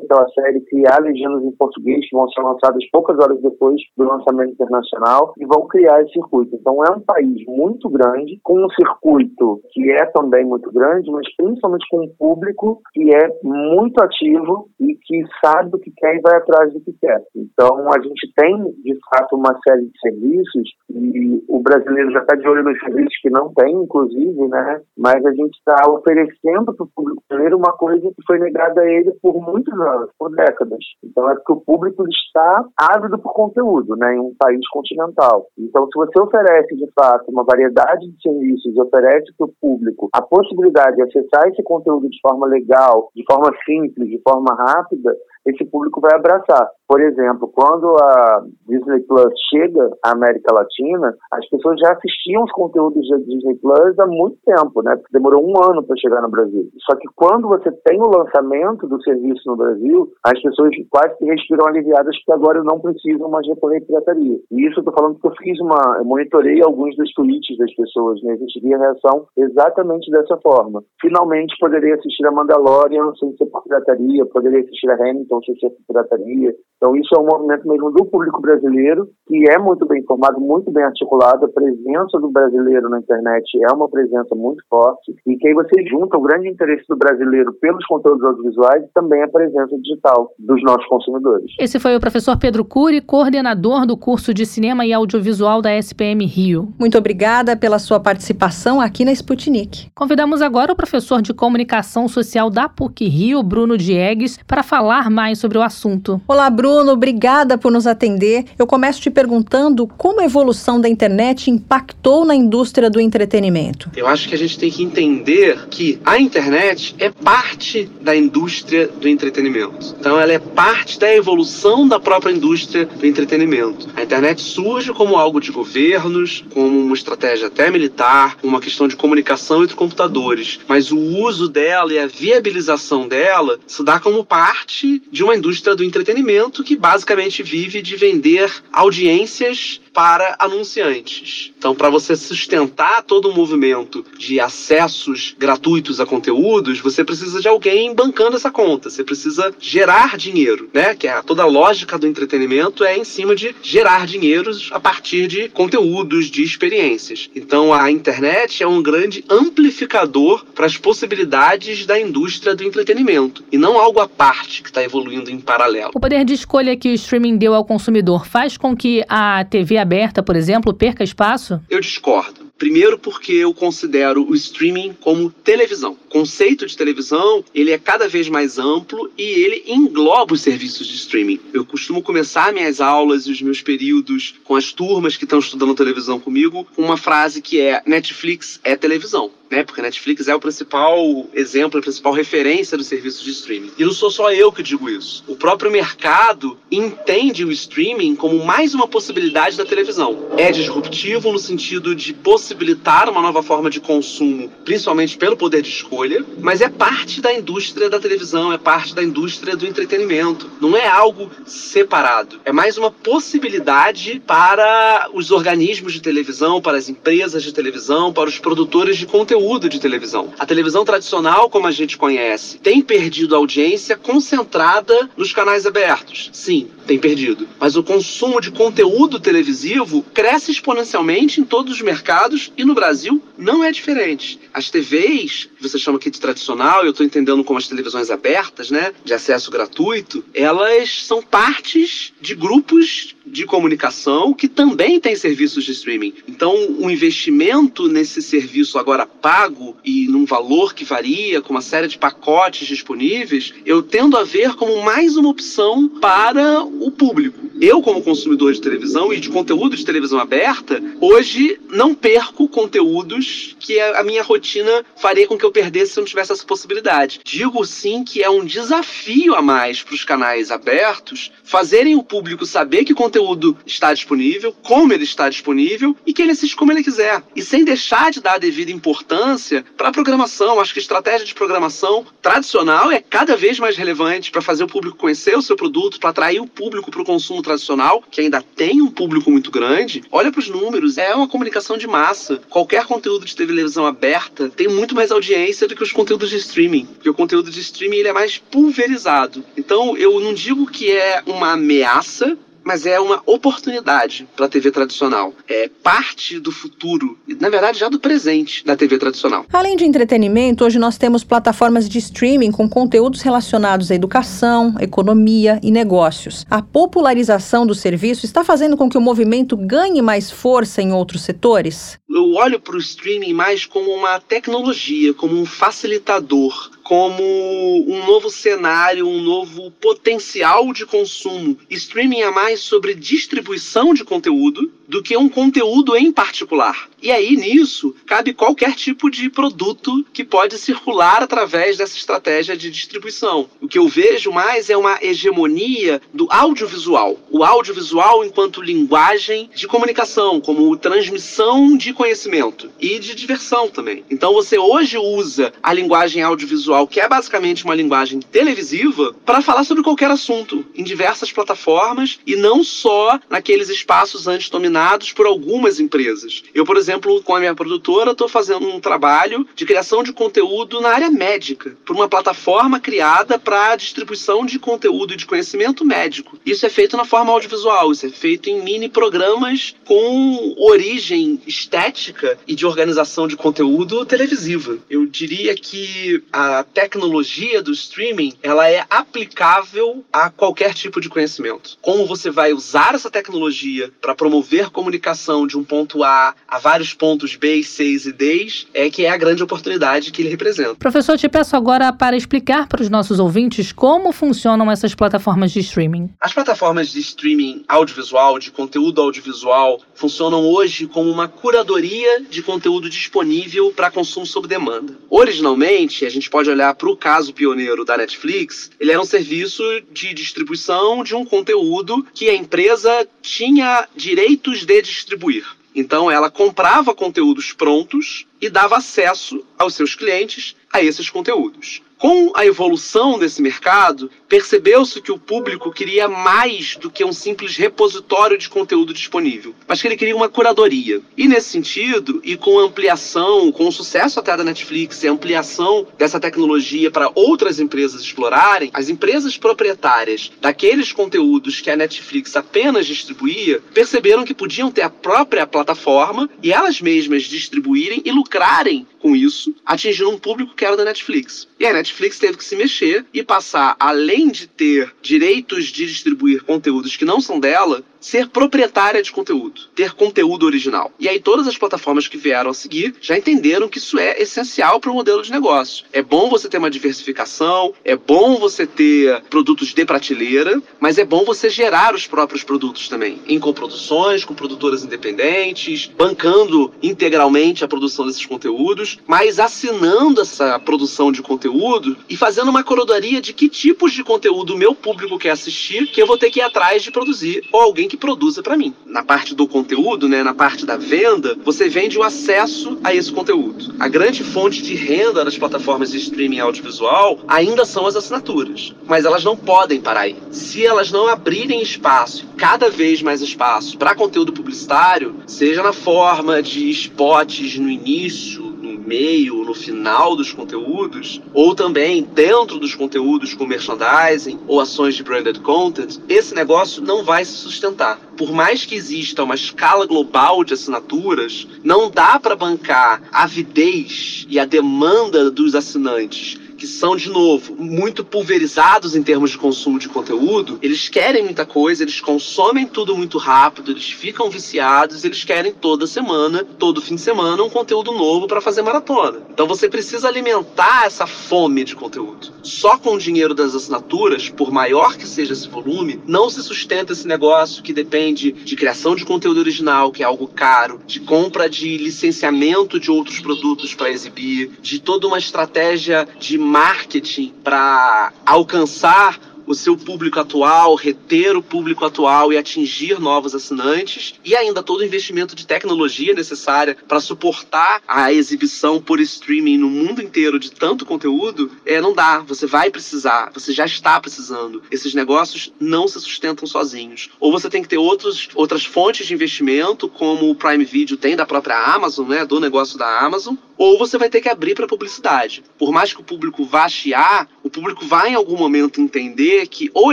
[0.00, 4.52] daquela série, criar legendas em português que vão ser lançadas poucas horas depois do lançamento
[4.52, 6.56] internacional e vão criar esse circuito.
[6.56, 11.26] Então, é um país muito grande, com um circuito que é também muito grande, mas
[11.36, 16.20] principalmente com um público que é muito ativo e que sabe o que quer e
[16.20, 17.22] vai atrás do que quer.
[17.34, 22.36] Então, a gente tem, de fato, uma série de serviços e o brasileiro já está
[22.36, 24.80] de olho nos serviços que não tem, inclusive, né?
[24.96, 28.90] Mas a gente está oferecendo para o público brasileiro uma coisa que foi negada a
[28.90, 30.80] ele por muitos anos, por décadas.
[31.04, 34.14] Então é porque o público está ávido por conteúdo, né?
[34.14, 35.46] Em um país continental.
[35.58, 40.22] Então, se você oferece de fato uma variedade de serviços oferece para o público a
[40.22, 45.14] possibilidade de acessar esse conteúdo de forma legal, de forma simples, de forma rápida,
[45.46, 46.68] esse público vai abraçar.
[46.88, 52.52] Por exemplo, quando a Disney Plus chega à América Latina, as pessoas já assistiam os
[52.52, 54.96] conteúdos da Disney Plus há muito tempo, né?
[55.12, 56.68] Demorou um ano para chegar no Brasil.
[56.88, 61.24] Só que quando você tem o lançamento do serviço no Brasil, as pessoas quase que
[61.24, 64.38] respiram aliviadas porque agora não precisam mais recorrer à pirataria.
[64.50, 67.74] E isso eu tô falando porque eu fiz uma, eu monitorei alguns dos tweets das
[67.74, 68.34] pessoas, né?
[68.34, 70.82] A a reação exatamente dessa forma.
[71.00, 75.70] Finalmente poderei assistir a Mandalorian sem ser por pirataria, poderia assistir a Hamilton sem ser
[75.70, 80.02] por pirataria, então, isso é um movimento mesmo do público brasileiro, que é muito bem
[80.02, 81.46] informado, muito bem articulado.
[81.46, 85.14] A presença do brasileiro na internet é uma presença muito forte.
[85.26, 89.22] E que aí você junta o grande interesse do brasileiro pelos conteúdos audiovisuais e também
[89.22, 91.50] a presença digital dos nossos consumidores.
[91.58, 96.26] Esse foi o professor Pedro Cury, coordenador do curso de Cinema e Audiovisual da SPM
[96.26, 96.68] Rio.
[96.78, 99.88] Muito obrigada pela sua participação aqui na Sputnik.
[99.94, 105.38] Convidamos agora o professor de Comunicação Social da PUC Rio, Bruno Diegues, para falar mais
[105.38, 106.20] sobre o assunto.
[106.28, 106.65] Olá, Bruno.
[106.66, 108.44] Bruno, obrigada por nos atender.
[108.58, 113.88] Eu começo te perguntando como a evolução da internet impactou na indústria do entretenimento.
[113.96, 118.88] Eu acho que a gente tem que entender que a internet é parte da indústria
[118.88, 119.94] do entretenimento.
[120.00, 123.88] Então, ela é parte da evolução da própria indústria do entretenimento.
[123.94, 128.96] A internet surge como algo de governos, como uma estratégia até militar, uma questão de
[128.96, 130.58] comunicação entre computadores.
[130.66, 135.76] Mas o uso dela e a viabilização dela se dá como parte de uma indústria
[135.76, 141.52] do entretenimento entretenimento que basicamente vive de vender audiências para anunciantes.
[141.56, 147.48] Então, para você sustentar todo o movimento de acessos gratuitos a conteúdos, você precisa de
[147.48, 148.90] alguém bancando essa conta.
[148.90, 150.94] Você precisa gerar dinheiro, né?
[150.94, 155.26] Que é toda a lógica do entretenimento é em cima de gerar dinheiros a partir
[155.26, 157.30] de conteúdos, de experiências.
[157.34, 163.56] Então, a internet é um grande amplificador para as possibilidades da indústria do entretenimento e
[163.56, 165.92] não algo à parte que está evoluindo em paralelo.
[165.94, 169.78] O poder de escolha que o streaming deu ao consumidor faz com que a TV
[169.78, 171.60] aberta, por exemplo, perca espaço?
[171.68, 172.46] Eu discordo.
[172.56, 175.92] Primeiro porque eu considero o streaming como televisão.
[175.92, 180.86] O conceito de televisão, ele é cada vez mais amplo e ele engloba os serviços
[180.86, 181.40] de streaming.
[181.52, 185.74] Eu costumo começar minhas aulas e os meus períodos com as turmas que estão estudando
[185.74, 189.62] televisão comigo com uma frase que é Netflix é televisão né?
[189.62, 193.70] Porque Netflix é o principal exemplo, a principal referência dos serviços de streaming.
[193.78, 195.24] E não sou só eu que digo isso.
[195.26, 200.26] O próprio mercado entende o streaming como mais uma possibilidade da televisão.
[200.36, 205.68] É disruptivo no sentido de possibilitar uma nova forma de consumo, principalmente pelo poder de
[205.68, 210.50] escolha, mas é parte da indústria da televisão, é parte da indústria do entretenimento.
[210.60, 212.40] Não é algo separado.
[212.44, 218.28] É mais uma possibilidade para os organismos de televisão, para as empresas de televisão, para
[218.28, 220.32] os produtores de conteúdo conteúdo de televisão.
[220.38, 226.30] A televisão tradicional, como a gente conhece, tem perdido audiência concentrada nos canais abertos.
[226.32, 227.48] Sim, tem perdido.
[227.58, 233.22] Mas o consumo de conteúdo televisivo cresce exponencialmente em todos os mercados e no Brasil
[233.36, 234.38] não é diferente.
[234.54, 238.70] As TVs, que você chama aqui de tradicional, eu estou entendendo como as televisões abertas,
[238.70, 245.64] né, de acesso gratuito, elas são partes de grupos de comunicação que também têm serviços
[245.64, 246.14] de streaming.
[246.28, 251.88] Então, o investimento nesse serviço agora pago e num valor que varia, com uma série
[251.88, 257.38] de pacotes disponíveis, eu tendo a ver como mais uma opção para o público.
[257.60, 263.56] Eu, como consumidor de televisão e de conteúdo de televisão aberta, hoje não perco conteúdos
[263.58, 267.20] que a minha rotina faria com que eu perdesse se eu não tivesse essa possibilidade.
[267.24, 272.44] Digo sim que é um desafio a mais para os canais abertos fazerem o público
[272.44, 276.82] saber que conteúdo está disponível, como ele está disponível e que ele assiste como ele
[276.82, 277.22] quiser.
[277.34, 280.60] E sem deixar de dar a devida importância para a programação.
[280.60, 284.68] Acho que a estratégia de programação tradicional é cada vez mais relevante para fazer o
[284.68, 288.42] público conhecer o seu produto, para atrair o público para o consumo tradicional, que ainda
[288.42, 290.02] tem um público muito grande.
[290.10, 292.40] Olha para os números, é uma comunicação de massa.
[292.48, 296.86] Qualquer conteúdo de televisão aberta tem muito mais audiência do que os conteúdos de streaming,
[296.86, 299.44] porque o conteúdo de streaming ele é mais pulverizado.
[299.56, 304.72] Então eu não digo que é uma ameaça, mas é uma oportunidade para a TV
[304.72, 305.32] tradicional.
[305.48, 309.46] É parte do futuro, na verdade já do presente da TV tradicional.
[309.52, 315.60] Além de entretenimento, hoje nós temos plataformas de streaming com conteúdos relacionados à educação, economia
[315.62, 316.44] e negócios.
[316.50, 321.22] A popularização do serviço está fazendo com que o movimento ganhe mais força em outros
[321.22, 321.96] setores?
[322.10, 328.30] Eu olho para o streaming mais como uma tecnologia, como um facilitador como um novo
[328.30, 331.58] cenário, um novo potencial de consumo.
[331.68, 336.88] Streaming é mais sobre distribuição de conteúdo do que um conteúdo em particular.
[337.02, 342.70] E aí, nisso, cabe qualquer tipo de produto que pode circular através dessa estratégia de
[342.70, 343.48] distribuição.
[343.60, 347.18] O que eu vejo mais é uma hegemonia do audiovisual.
[347.30, 354.04] O audiovisual enquanto linguagem de comunicação, como transmissão de conhecimento e de diversão também.
[354.10, 359.64] Então, você hoje usa a linguagem audiovisual, que é basicamente uma linguagem televisiva, para falar
[359.64, 365.78] sobre qualquer assunto, em diversas plataformas e não só naqueles espaços antes dominados por algumas
[365.78, 366.42] empresas.
[366.54, 370.12] Eu, por exemplo, exemplo, com a minha produtora, estou fazendo um trabalho de criação de
[370.12, 375.84] conteúdo na área médica, por uma plataforma criada para distribuição de conteúdo e de conhecimento
[375.84, 376.38] médico.
[376.44, 382.38] Isso é feito na forma audiovisual, isso é feito em mini programas com origem estética
[382.46, 384.78] e de organização de conteúdo televisiva.
[384.88, 391.78] Eu diria que a tecnologia do streaming ela é aplicável a qualquer tipo de conhecimento.
[391.82, 396.75] Como você vai usar essa tecnologia para promover comunicação de um ponto A a vários
[396.76, 400.74] vários pontos B, C e D, é que é a grande oportunidade que ele representa.
[400.74, 405.60] Professor, te peço agora para explicar para os nossos ouvintes como funcionam essas plataformas de
[405.60, 406.10] streaming.
[406.20, 412.90] As plataformas de streaming audiovisual, de conteúdo audiovisual, funcionam hoje como uma curadoria de conteúdo
[412.90, 414.98] disponível para consumo sob demanda.
[415.08, 419.62] Originalmente, a gente pode olhar para o caso pioneiro da Netflix, ele era um serviço
[419.90, 425.46] de distribuição de um conteúdo que a empresa tinha direitos de distribuir.
[425.76, 431.82] Então ela comprava conteúdos prontos e dava acesso aos seus clientes a esses conteúdos.
[431.98, 437.56] Com a evolução desse mercado, percebeu-se que o público queria mais do que um simples
[437.56, 441.00] repositório de conteúdo disponível, mas que ele queria uma curadoria.
[441.16, 445.12] E nesse sentido, e com a ampliação, com o sucesso até da Netflix e a
[445.12, 452.36] ampliação dessa tecnologia para outras empresas explorarem, as empresas proprietárias daqueles conteúdos que a Netflix
[452.36, 458.25] apenas distribuía perceberam que podiam ter a própria plataforma e elas mesmas distribuírem e lucrarem
[458.26, 461.46] lucrarem com isso, atingindo um público que era da Netflix.
[461.60, 466.42] E a Netflix teve que se mexer e passar, além de ter direitos de distribuir
[466.42, 470.92] conteúdos que não são dela, ser proprietária de conteúdo, ter conteúdo original.
[470.98, 474.78] E aí todas as plataformas que vieram a seguir já entenderam que isso é essencial
[474.78, 475.84] para o modelo de negócio.
[475.92, 481.04] É bom você ter uma diversificação, é bom você ter produtos de prateleira, mas é
[481.04, 487.68] bom você gerar os próprios produtos também, em coproduções, com produtoras independentes, bancando integralmente a
[487.68, 493.48] produção desses conteúdos, mas assinando essa produção de conteúdo e fazendo uma corodaria de que
[493.48, 496.82] tipos de conteúdo o meu público quer assistir, que eu vou ter que ir atrás
[496.82, 498.74] de produzir, ou alguém que produza para mim.
[498.84, 503.12] Na parte do conteúdo, né, na parte da venda, você vende o acesso a esse
[503.12, 503.74] conteúdo.
[503.78, 509.04] A grande fonte de renda das plataformas de streaming audiovisual ainda são as assinaturas, mas
[509.04, 510.16] elas não podem parar aí.
[510.30, 516.42] Se elas não abrirem espaço, cada vez mais espaço para conteúdo publicitário, seja na forma
[516.42, 523.46] de spots no início, meio, no final dos conteúdos, ou também dentro dos conteúdos com
[523.46, 527.98] merchandising ou ações de branded content, esse negócio não vai se sustentar.
[528.16, 534.26] Por mais que exista uma escala global de assinaturas, não dá para bancar a avidez
[534.28, 539.78] e a demanda dos assinantes que são, de novo, muito pulverizados em termos de consumo
[539.78, 545.24] de conteúdo, eles querem muita coisa, eles consomem tudo muito rápido, eles ficam viciados, eles
[545.24, 549.20] querem toda semana, todo fim de semana, um conteúdo novo para fazer maratona.
[549.30, 552.32] Então você precisa alimentar essa fome de conteúdo.
[552.42, 556.92] Só com o dinheiro das assinaturas, por maior que seja esse volume, não se sustenta
[556.92, 561.48] esse negócio que depende de criação de conteúdo original, que é algo caro, de compra
[561.48, 569.18] de licenciamento de outros produtos para exibir, de toda uma estratégia de marketing para alcançar
[569.46, 574.80] o seu público atual, reter o público atual e atingir novos assinantes, e ainda todo
[574.80, 580.50] o investimento de tecnologia necessária para suportar a exibição por streaming no mundo inteiro de
[580.50, 582.18] tanto conteúdo, é, não dá.
[582.20, 584.62] Você vai precisar, você já está precisando.
[584.70, 587.10] Esses negócios não se sustentam sozinhos.
[587.20, 591.14] Ou você tem que ter outros, outras fontes de investimento, como o Prime Video tem
[591.14, 594.66] da própria Amazon, né, do negócio da Amazon, ou você vai ter que abrir para
[594.66, 595.42] publicidade.
[595.58, 599.70] Por mais que o público vá chiar, o público vai em algum momento entender que
[599.72, 599.92] ou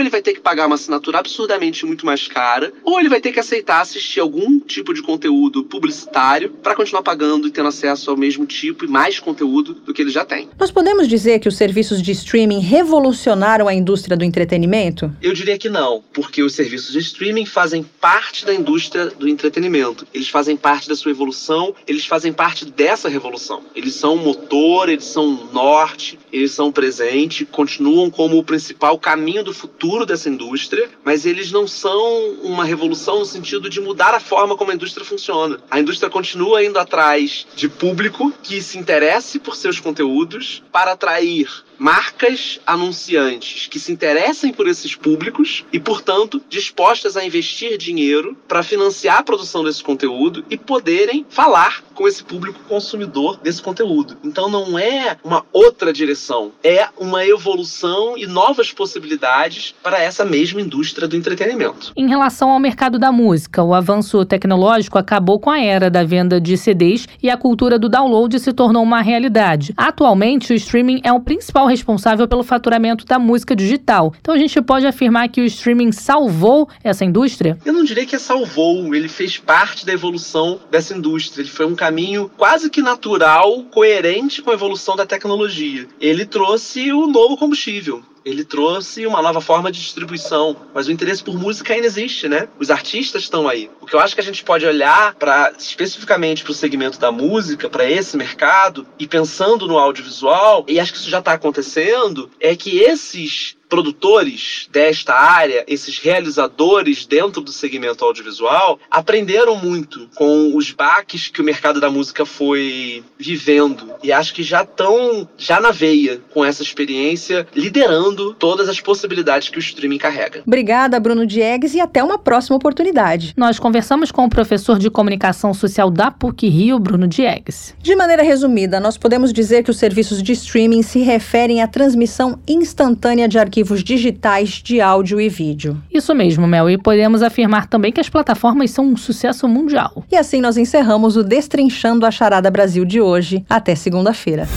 [0.00, 3.32] ele vai ter que pagar uma assinatura absurdamente muito mais cara, ou ele vai ter
[3.32, 8.16] que aceitar assistir algum tipo de conteúdo publicitário para continuar pagando e tendo acesso ao
[8.16, 10.48] mesmo tipo e mais conteúdo do que ele já tem.
[10.58, 15.10] Nós podemos dizer que os serviços de streaming revolucionaram a indústria do entretenimento?
[15.22, 20.06] Eu diria que não, porque os serviços de streaming fazem parte da indústria do entretenimento.
[20.12, 23.53] Eles fazem parte da sua evolução, eles fazem parte dessa revolução.
[23.74, 29.52] Eles são motor, eles são norte, eles são presente, continuam como o principal caminho do
[29.52, 34.56] futuro dessa indústria, mas eles não são uma revolução no sentido de mudar a forma
[34.56, 35.58] como a indústria funciona.
[35.70, 41.64] A indústria continua indo atrás de público que se interesse por seus conteúdos para atrair
[41.78, 48.62] marcas anunciantes que se interessem por esses públicos e, portanto, dispostas a investir dinheiro para
[48.62, 54.16] financiar a produção desse conteúdo e poderem falar com esse público consumidor desse conteúdo.
[54.24, 60.60] Então não é uma outra direção, é uma evolução e novas possibilidades para essa mesma
[60.60, 61.92] indústria do entretenimento.
[61.96, 66.40] Em relação ao mercado da música, o avanço tecnológico acabou com a era da venda
[66.40, 69.72] de CDs e a cultura do download se tornou uma realidade.
[69.76, 74.14] Atualmente, o streaming é o principal principal responsável pelo faturamento da música digital.
[74.20, 77.58] Então a gente pode afirmar que o streaming salvou essa indústria?
[77.64, 81.42] Eu não diria que salvou, ele fez parte da evolução dessa indústria.
[81.42, 85.86] Ele foi um caminho quase que natural, coerente com a evolução da tecnologia.
[86.00, 91.22] Ele trouxe o novo combustível ele trouxe uma nova forma de distribuição, mas o interesse
[91.22, 92.48] por música ainda existe, né?
[92.58, 93.70] Os artistas estão aí.
[93.80, 97.12] O que eu acho que a gente pode olhar para especificamente para o segmento da
[97.12, 102.30] música, para esse mercado e pensando no audiovisual, e acho que isso já está acontecendo,
[102.40, 110.54] é que esses produtores desta área, esses realizadores dentro do segmento audiovisual, aprenderam muito com
[110.54, 113.90] os baques que o mercado da música foi vivendo.
[114.02, 119.48] E acho que já estão já na veia com essa experiência, liderando todas as possibilidades
[119.48, 120.42] que o streaming carrega.
[120.46, 123.34] Obrigada, Bruno Diegues, e até uma próxima oportunidade.
[123.36, 127.74] Nós conversamos com o professor de comunicação social da PUC Rio, Bruno Diegues.
[127.80, 132.38] De maneira resumida, nós podemos dizer que os serviços de streaming se referem à transmissão
[132.46, 135.76] instantânea de arquivos digitais de áudio e vídeo.
[135.92, 140.04] Isso mesmo, Mel, e podemos afirmar também que as plataformas são um sucesso mundial.
[140.10, 143.44] E assim nós encerramos o Destrinchando a Charada Brasil de hoje.
[143.48, 144.48] Até segunda-feira.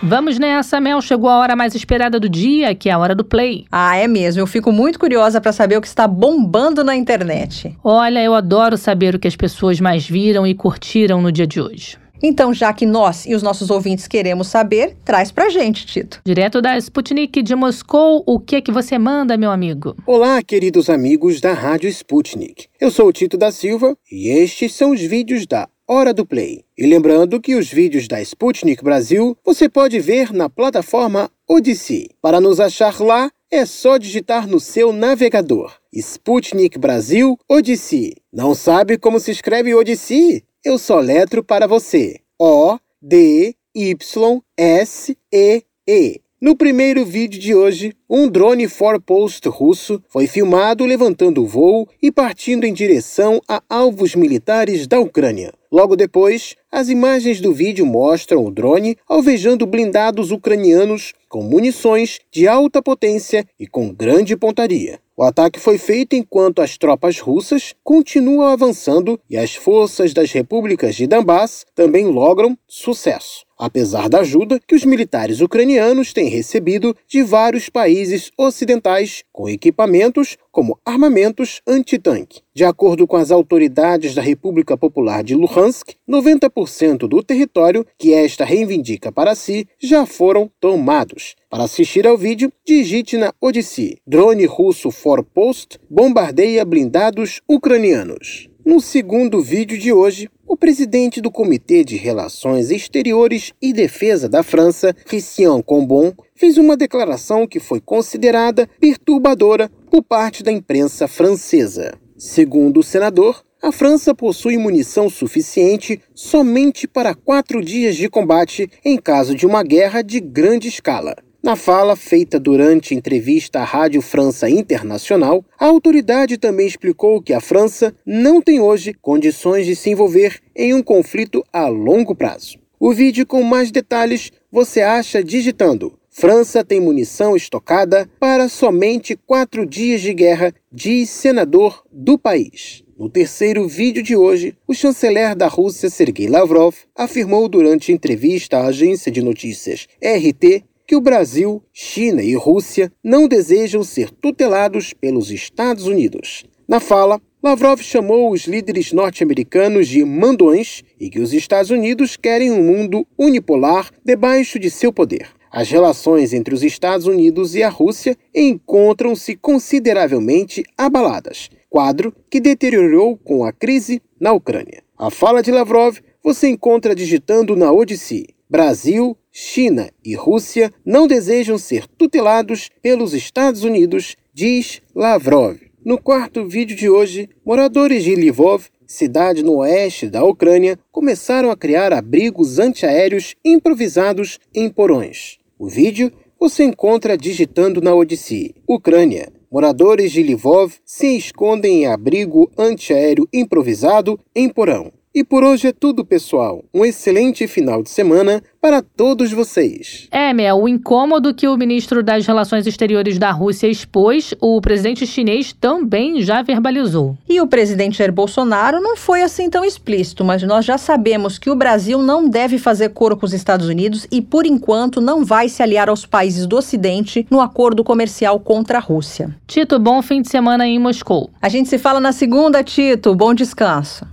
[0.00, 1.00] Vamos nessa, Mel.
[1.00, 3.64] Chegou a hora mais esperada do dia, que é a hora do play.
[3.72, 4.40] Ah, é mesmo.
[4.40, 7.76] Eu fico muito curiosa para saber o que está bombando na internet.
[7.82, 11.60] Olha, eu adoro saber o que as pessoas mais viram e curtiram no dia de
[11.60, 12.03] hoje.
[12.26, 16.22] Então, já que nós e os nossos ouvintes queremos saber, traz pra gente, Tito.
[16.24, 19.94] Direto da Sputnik de Moscou, o que é que você manda, meu amigo?
[20.06, 22.64] Olá, queridos amigos da Rádio Sputnik.
[22.80, 26.64] Eu sou o Tito da Silva e estes são os vídeos da Hora do Play.
[26.78, 32.08] E lembrando que os vídeos da Sputnik Brasil você pode ver na plataforma Odyssey.
[32.22, 38.16] Para nos achar lá, é só digitar no seu navegador Sputnik Brasil Odyssey.
[38.32, 40.42] Não sabe como se escreve Odyssey?
[40.64, 42.18] Eu soletro para você.
[42.36, 46.20] O D Y S E E.
[46.40, 52.64] No primeiro vídeo de hoje, um drone four-post russo foi filmado levantando voo e partindo
[52.64, 55.54] em direção a alvos militares da Ucrânia.
[55.70, 62.48] Logo depois, as imagens do vídeo mostram o drone alvejando blindados ucranianos com munições de
[62.48, 64.98] alta potência e com grande pontaria.
[65.16, 70.96] O ataque foi feito enquanto as tropas russas continuam avançando e as forças das repúblicas
[70.96, 77.22] de Donbass também logram sucesso, apesar da ajuda que os militares ucranianos têm recebido de
[77.22, 82.40] vários países ocidentais com equipamentos como armamentos antitanque.
[82.52, 86.63] De acordo com as autoridades da República Popular de Luhansk, 90%
[87.08, 91.34] do território que esta reivindica para si já foram tomados.
[91.48, 98.48] Para assistir ao vídeo, digite na Odyssey: drone russo Forpost bombardeia blindados ucranianos.
[98.64, 104.42] No segundo vídeo de hoje, o presidente do Comitê de Relações Exteriores e Defesa da
[104.42, 111.92] França, Christian Combon, fez uma declaração que foi considerada perturbadora por parte da imprensa francesa.
[112.16, 118.98] Segundo o senador, a França possui munição suficiente somente para quatro dias de combate em
[118.98, 121.16] caso de uma guerra de grande escala.
[121.42, 127.40] Na fala feita durante entrevista à Rádio França Internacional, a autoridade também explicou que a
[127.40, 132.58] França não tem hoje condições de se envolver em um conflito a longo prazo.
[132.78, 139.66] O vídeo com mais detalhes você acha digitando França tem munição estocada para somente quatro
[139.66, 142.83] dias de guerra, diz senador do país.
[142.96, 148.66] No terceiro vídeo de hoje, o chanceler da Rússia, Sergei Lavrov, afirmou durante entrevista à
[148.66, 155.32] agência de notícias RT que o Brasil, China e Rússia não desejam ser tutelados pelos
[155.32, 156.44] Estados Unidos.
[156.68, 162.52] Na fala, Lavrov chamou os líderes norte-americanos de mandões e que os Estados Unidos querem
[162.52, 165.30] um mundo unipolar debaixo de seu poder.
[165.50, 173.16] As relações entre os Estados Unidos e a Rússia encontram-se consideravelmente abaladas, quadro que deteriorou
[173.16, 174.84] com a crise na Ucrânia.
[174.96, 178.28] A fala de Lavrov você encontra digitando na Odyssey.
[178.48, 185.58] Brasil, China e Rússia não desejam ser tutelados pelos Estados Unidos, diz Lavrov.
[185.84, 191.56] No quarto vídeo de hoje, moradores de Lvov, cidade no oeste da Ucrânia, começaram a
[191.56, 195.38] criar abrigos antiaéreos improvisados em porões.
[195.58, 198.54] O vídeo você encontra digitando na Odyssey.
[198.68, 199.32] Ucrânia.
[199.54, 204.90] Moradores de Lvov se escondem em abrigo antiaéreo improvisado em porão.
[205.16, 206.64] E por hoje é tudo, pessoal.
[206.74, 210.08] Um excelente final de semana para todos vocês.
[210.10, 215.06] É, Mel, o incômodo que o ministro das Relações Exteriores da Rússia expôs, o presidente
[215.06, 217.16] chinês também já verbalizou.
[217.28, 221.48] E o presidente Jair Bolsonaro não foi assim tão explícito, mas nós já sabemos que
[221.48, 225.48] o Brasil não deve fazer coro com os Estados Unidos e, por enquanto, não vai
[225.48, 229.32] se aliar aos países do Ocidente no acordo comercial contra a Rússia.
[229.46, 231.30] Tito, bom fim de semana em Moscou.
[231.40, 233.14] A gente se fala na segunda, Tito.
[233.14, 234.04] Bom descanso.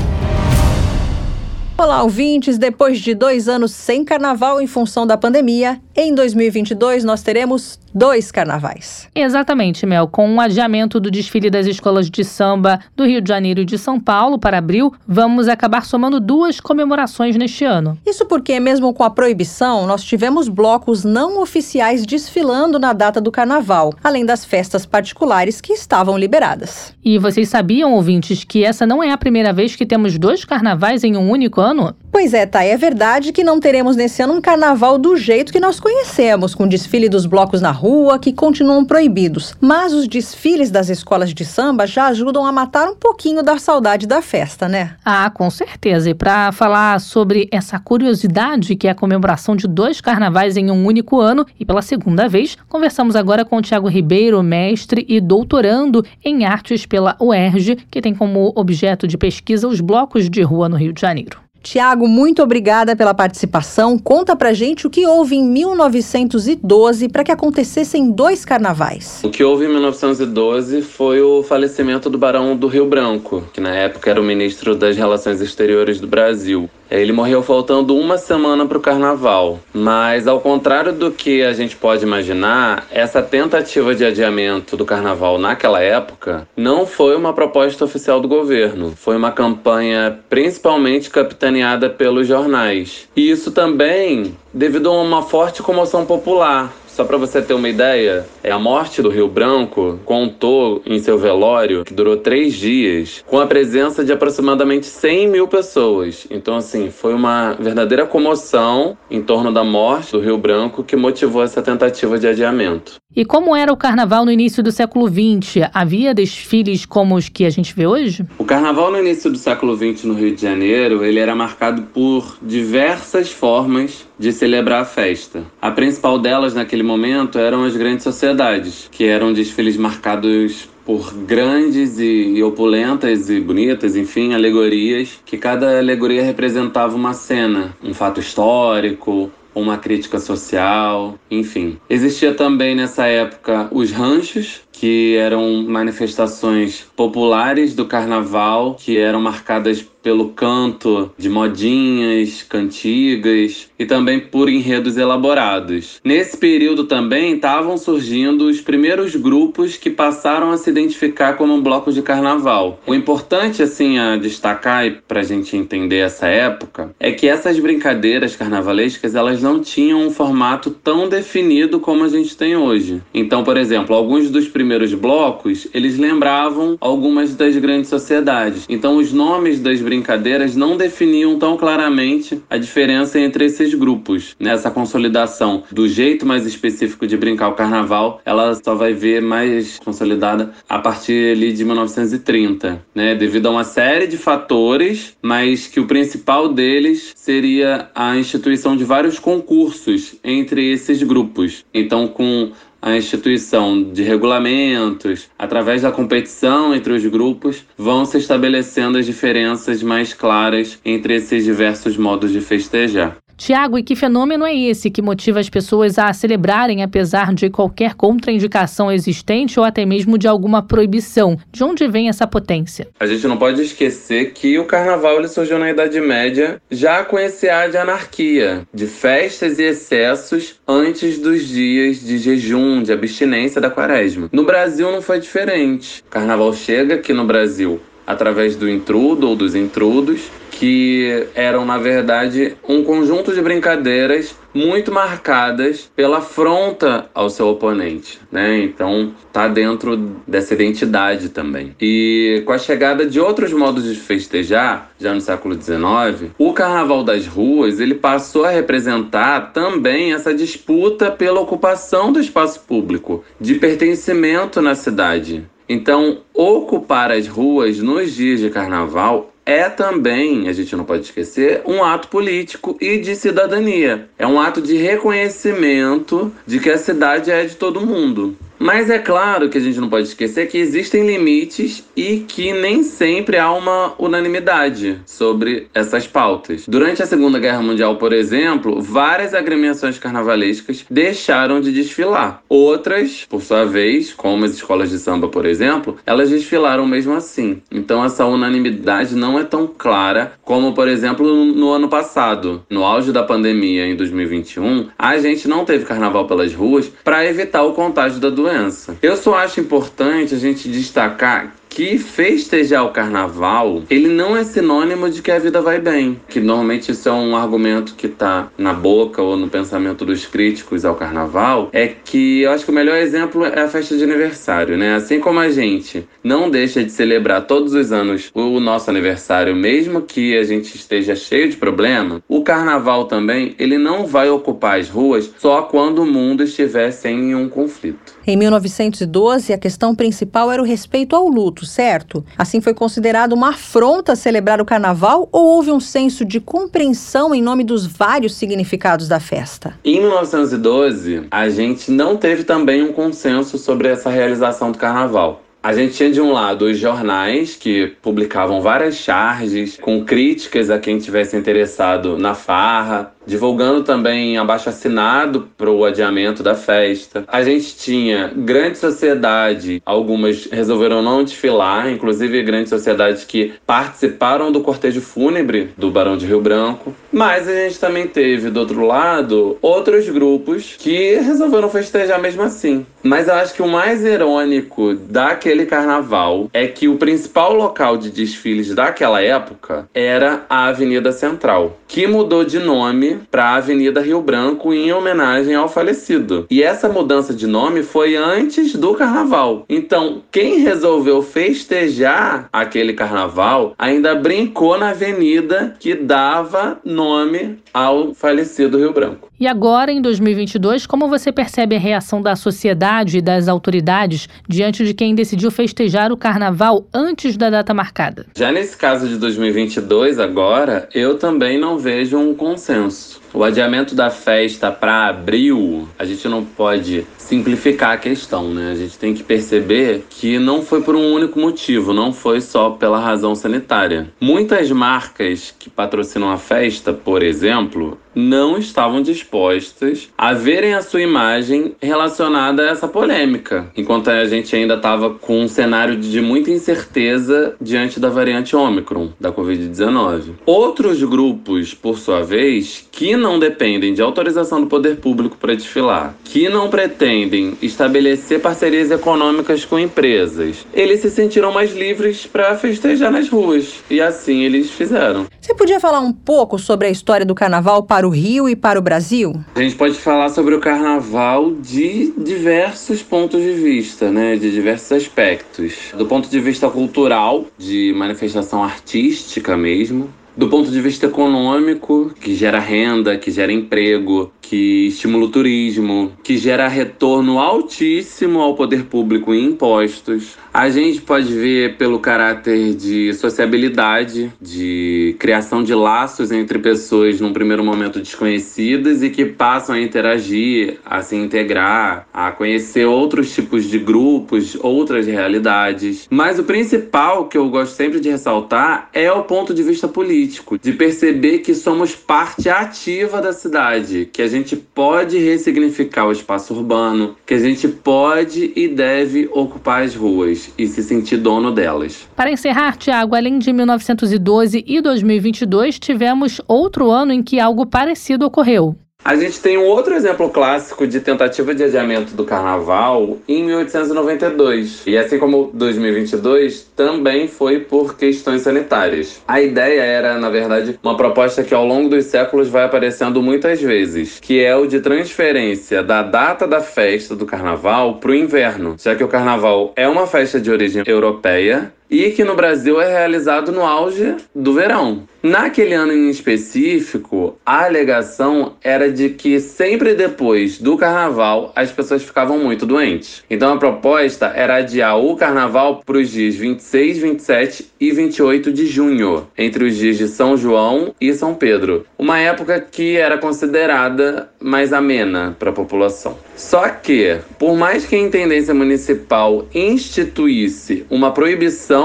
[1.79, 2.57] Olá, ouvintes!
[2.57, 8.31] Depois de dois anos sem carnaval em função da pandemia, em 2022 nós teremos dois
[8.31, 9.09] carnavais.
[9.15, 10.07] Exatamente, Mel.
[10.07, 13.65] Com o um adiamento do desfile das escolas de samba do Rio de Janeiro e
[13.65, 17.97] de São Paulo para abril, vamos acabar somando duas comemorações neste ano.
[18.05, 23.31] Isso porque, mesmo com a proibição, nós tivemos blocos não oficiais desfilando na data do
[23.31, 26.93] carnaval, além das festas particulares que estavam liberadas.
[27.03, 31.03] E vocês sabiam, ouvintes, que essa não é a primeira vez que temos dois carnavais
[31.03, 31.95] em um único ano?
[32.11, 32.63] Pois é, tá.
[32.63, 36.67] É verdade que não teremos nesse ano um carnaval do jeito que nós conhecemos, com
[36.67, 39.55] desfile dos blocos na rua, que continuam proibidos.
[39.61, 44.05] Mas os desfiles das escolas de samba já ajudam a matar um pouquinho da saudade
[44.05, 44.95] da festa, né?
[45.05, 46.09] Ah, com certeza.
[46.09, 50.85] E para falar sobre essa curiosidade que é a comemoração de dois carnavais em um
[50.85, 56.03] único ano, e pela segunda vez, conversamos agora com o Tiago Ribeiro, mestre e doutorando
[56.21, 60.75] em artes pela UERJ, que tem como objeto de pesquisa os blocos de rua no
[60.75, 61.46] Rio de Janeiro.
[61.69, 63.99] Tiago, muito obrigada pela participação.
[63.99, 69.19] Conta pra gente o que houve em 1912 para que acontecessem dois carnavais.
[69.21, 73.75] O que houve em 1912 foi o falecimento do Barão do Rio Branco, que na
[73.75, 76.69] época era o ministro das Relações Exteriores do Brasil.
[76.89, 79.59] Ele morreu faltando uma semana para o carnaval.
[79.73, 85.37] Mas, ao contrário do que a gente pode imaginar, essa tentativa de adiamento do carnaval
[85.37, 88.93] naquela época não foi uma proposta oficial do governo.
[88.95, 91.56] Foi uma campanha principalmente capitaneada
[91.89, 93.07] pelos jornais.
[93.15, 96.73] E isso também devido a uma forte comoção popular.
[96.97, 101.15] Só para você ter uma ideia, é a morte do Rio Branco contou em seu
[101.15, 106.25] velório, que durou três dias, com a presença de aproximadamente 100 mil pessoas.
[106.31, 111.43] Então, assim, foi uma verdadeira comoção em torno da morte do Rio Branco que motivou
[111.43, 112.93] essa tentativa de adiamento.
[113.15, 115.69] E como era o carnaval no início do século XX?
[115.73, 118.25] Havia desfiles como os que a gente vê hoje?
[118.37, 122.37] O carnaval no início do século XX no Rio de Janeiro, ele era marcado por
[122.41, 125.43] diversas formas de celebrar a festa.
[125.61, 131.99] A principal delas naquele momento eram as grandes sociedades, que eram desfiles marcados por grandes
[131.99, 139.29] e, opulentas e bonitas, enfim, alegorias, que cada alegoria representava uma cena, um fato histórico,
[139.53, 141.77] uma crítica social, enfim.
[141.89, 149.83] Existia também nessa época os ranchos, que eram manifestações populares do carnaval, que eram marcadas
[150.07, 155.99] pelo canto de modinhas, cantigas e também por enredos elaborados.
[156.01, 161.93] Nesse período também estavam surgindo os primeiros grupos que passaram a se identificar como blocos
[161.93, 162.79] de carnaval.
[162.87, 168.33] O importante assim a destacar para a gente entender essa época é que essas brincadeiras
[168.33, 173.01] carnavalescas elas não tinham um formato tão definido como a gente tem hoje.
[173.13, 178.65] Então, por exemplo, alguns dos primeiros blocos eles lembravam algumas das grandes sociedades.
[178.69, 184.35] Então, os nomes das brincadeiras não definiam tão claramente a diferença entre esses grupos.
[184.39, 189.79] Nessa consolidação do jeito mais específico de brincar o carnaval, ela só vai ver mais
[189.79, 193.15] consolidada a partir ali de 1930, né?
[193.15, 198.83] Devido a uma série de fatores, mas que o principal deles seria a instituição de
[198.83, 201.65] vários concursos entre esses grupos.
[201.73, 202.51] Então, com
[202.81, 209.81] a instituição de regulamentos, através da competição entre os grupos, vão se estabelecendo as diferenças
[209.83, 213.17] mais claras entre esses diversos modos de festejar.
[213.37, 217.93] Tiago, e que fenômeno é esse que motiva as pessoas a celebrarem apesar de qualquer
[217.93, 221.37] contraindicação existente ou até mesmo de alguma proibição?
[221.51, 222.87] De onde vem essa potência?
[222.99, 227.19] A gente não pode esquecer que o carnaval ele surgiu na Idade Média já com
[227.19, 233.61] esse ar de anarquia, de festas e excessos antes dos dias de jejum, de abstinência
[233.61, 234.29] da quaresma.
[234.31, 236.03] No Brasil não foi diferente.
[236.07, 241.77] O carnaval chega aqui no Brasil através do intrudo ou dos intrudos, que eram, na
[241.77, 248.57] verdade, um conjunto de brincadeiras muito marcadas pela afronta ao seu oponente, né?
[248.57, 249.95] Então, tá dentro
[250.27, 251.75] dessa identidade também.
[251.79, 257.03] E com a chegada de outros modos de festejar, já no século XIX, o carnaval
[257.03, 263.55] das ruas, ele passou a representar também essa disputa pela ocupação do espaço público, de
[263.55, 265.45] pertencimento na cidade.
[265.69, 271.61] Então, ocupar as ruas nos dias de carnaval é também, a gente não pode esquecer,
[271.65, 274.09] um ato político e de cidadania.
[274.19, 278.35] É um ato de reconhecimento de que a cidade é de todo mundo.
[278.59, 282.81] Mas é claro que a gente não pode esquecer que existem limites e que nem
[282.81, 286.65] sempre há uma unanimidade sobre essas pautas.
[286.67, 292.41] Durante a Segunda Guerra Mundial, por exemplo, várias agremiações carnavalescas deixaram de desfilar.
[292.49, 297.61] Outras, por sua vez, como as escolas de samba, por exemplo, elas desfilaram mesmo assim.
[297.71, 303.11] Então essa unanimidade não é tão clara como, por exemplo, no ano passado, no auge
[303.11, 308.19] da pandemia em 2021, a gente não teve carnaval pelas ruas para evitar o contágio
[308.19, 308.97] da doença doença.
[309.01, 315.11] Eu só acho importante a gente destacar que festejar o carnaval, ele não é sinônimo
[315.11, 316.19] de que a vida vai bem.
[316.27, 320.83] Que normalmente isso é um argumento que tá na boca ou no pensamento dos críticos
[320.83, 324.75] ao carnaval, é que eu acho que o melhor exemplo é a festa de aniversário,
[324.75, 324.95] né?
[324.95, 330.01] Assim como a gente não deixa de celebrar todos os anos o nosso aniversário, mesmo
[330.01, 334.89] que a gente esteja cheio de problema, o carnaval também, ele não vai ocupar as
[334.89, 338.06] ruas só quando o mundo estiver sem um conflito.
[338.29, 342.25] Em 1912, a questão principal era o respeito ao luto, certo?
[342.37, 347.41] Assim foi considerado uma afronta celebrar o carnaval ou houve um senso de compreensão em
[347.41, 349.79] nome dos vários significados da festa?
[349.81, 355.41] Em 1912, a gente não teve também um consenso sobre essa realização do carnaval.
[355.63, 360.79] A gente tinha de um lado os jornais que publicavam várias charges com críticas a
[360.79, 367.25] quem tivesse interessado na farra, divulgando também abaixo assinado para o adiamento da festa.
[367.27, 374.61] A gente tinha grande sociedade, algumas resolveram não desfilar, inclusive grandes sociedades que participaram do
[374.61, 376.95] cortejo fúnebre do Barão de Rio Branco.
[377.11, 382.85] Mas a gente também teve, do outro lado, outros grupos que resolveram festejar mesmo assim.
[383.03, 388.09] Mas eu acho que o mais irônico daquele carnaval é que o principal local de
[388.09, 394.21] desfiles daquela época era a Avenida Central, que mudou de nome para a Avenida Rio
[394.21, 396.45] Branco em homenagem ao falecido.
[396.49, 399.65] E essa mudança de nome foi antes do carnaval.
[399.69, 408.77] Então, quem resolveu festejar aquele carnaval ainda brincou na avenida que dava nome ao falecido
[408.77, 409.27] Rio Branco.
[409.39, 414.83] E agora, em 2022, como você percebe a reação da sociedade e das autoridades diante
[414.83, 418.25] de quem decidiu festejar o carnaval antes da data marcada?
[418.35, 423.06] Já nesse caso de 2022, agora, eu também não vejo um consenso.
[423.07, 423.26] Yes.
[423.37, 428.71] O adiamento da festa para abril, a gente não pode simplificar a questão, né?
[428.71, 432.71] A gente tem que perceber que não foi por um único motivo, não foi só
[432.71, 434.07] pela razão sanitária.
[434.19, 441.01] Muitas marcas que patrocinam a festa, por exemplo, não estavam dispostas a verem a sua
[441.01, 446.49] imagem relacionada a essa polêmica, enquanto a gente ainda estava com um cenário de muita
[446.49, 450.31] incerteza diante da variante Ômicron da Covid-19.
[450.47, 456.15] Outros grupos, por sua vez, que não dependem de autorização do poder público para desfilar,
[456.23, 463.11] que não pretendem estabelecer parcerias econômicas com empresas, eles se sentiram mais livres para festejar
[463.11, 465.25] nas ruas e assim eles fizeram.
[465.41, 468.77] Você podia falar um pouco sobre a história do carnaval para o Rio e para
[468.77, 469.33] o Brasil?
[469.55, 474.35] A gente pode falar sobre o carnaval de diversos pontos de vista, né?
[474.35, 475.93] De diversos aspectos.
[475.97, 482.35] Do ponto de vista cultural, de manifestação artística mesmo, do ponto de vista econômico, que
[482.35, 488.85] gera renda, que gera emprego, que estimula o turismo, que gera retorno altíssimo ao poder
[488.85, 490.37] público em impostos.
[490.53, 497.33] A gente pode ver pelo caráter de sociabilidade, de criação de laços entre pessoas num
[497.33, 503.65] primeiro momento desconhecidas e que passam a interagir, a se integrar, a conhecer outros tipos
[503.65, 506.07] de grupos, outras realidades.
[506.09, 510.57] Mas o principal que eu gosto sempre de ressaltar é o ponto de vista político,
[510.57, 516.53] de perceber que somos parte ativa da cidade, que a gente pode ressignificar o espaço
[516.53, 522.07] urbano, que a gente pode e deve ocupar as ruas e se sentir dono delas.
[522.15, 528.25] Para encerrar, Tiago, além de 1912 e 2022, tivemos outro ano em que algo parecido
[528.25, 528.75] ocorreu.
[529.07, 534.83] A gente tem um outro exemplo clássico de tentativa de adiamento do carnaval em 1892.
[534.85, 539.21] E assim como 2022, também foi por questões sanitárias.
[539.25, 543.61] A ideia era, na verdade, uma proposta que ao longo dos séculos vai aparecendo muitas
[543.61, 548.75] vezes, que é o de transferência da data da festa do carnaval para o inverno,
[548.77, 552.87] já que o carnaval é uma festa de origem europeia e que no Brasil é
[552.87, 555.07] realizado no auge do verão.
[555.23, 562.03] Naquele ano em específico, a alegação era de que sempre depois do carnaval as pessoas
[562.03, 563.23] ficavam muito doentes.
[563.29, 568.67] Então a proposta era adiar o carnaval para os dias 26, 27 e 28 de
[568.67, 574.29] junho, entre os dias de São João e São Pedro, uma época que era considerada
[574.39, 576.17] mais amena para a população.
[576.35, 581.76] Só que, por mais que a intendência municipal instituísse uma proibição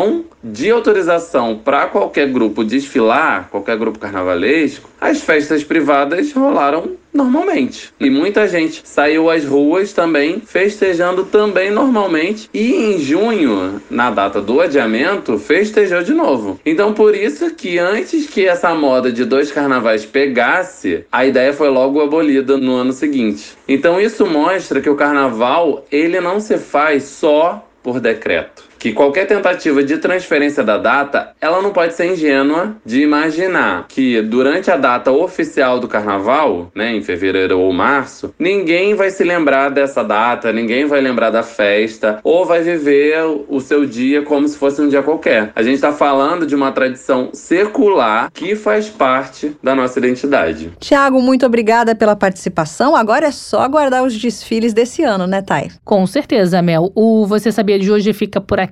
[0.43, 7.93] de autorização para qualquer grupo desfilar, qualquer grupo carnavalesco, as festas privadas rolaram normalmente.
[8.01, 12.49] E muita gente saiu às ruas também, festejando também normalmente.
[12.53, 16.59] E em junho, na data do adiamento, festejou de novo.
[16.65, 21.69] Então por isso que antes que essa moda de dois carnavais pegasse, a ideia foi
[21.69, 23.57] logo abolida no ano seguinte.
[23.69, 29.29] Então isso mostra que o carnaval, ele não se faz só por decreto que qualquer
[29.29, 34.77] tentativa de transferência da data, ela não pode ser ingênua de imaginar que durante a
[34.77, 40.53] data oficial do carnaval, né, em fevereiro ou março, ninguém vai se lembrar dessa data,
[40.53, 43.19] ninguém vai lembrar da festa ou vai viver
[43.49, 45.53] o seu dia como se fosse um dia qualquer.
[45.55, 50.73] A gente está falando de uma tradição secular que faz parte da nossa identidade.
[50.81, 52.97] Tiago, muito obrigada pela participação.
[52.97, 55.71] Agora é só aguardar os desfiles desse ano, né, Thay?
[55.85, 56.91] Com certeza, Mel.
[56.97, 58.72] O Você Sabia de hoje fica por aqui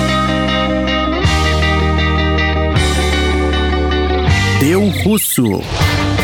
[4.61, 5.43] Deu Russo.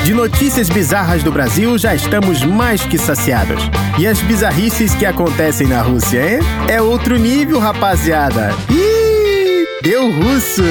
[0.05, 3.63] De notícias bizarras do Brasil já estamos mais que saciados.
[3.99, 6.39] E as bizarrices que acontecem na Rússia, hein?
[6.69, 8.51] É outro nível, rapaziada.
[8.69, 10.61] Ih, deu russo.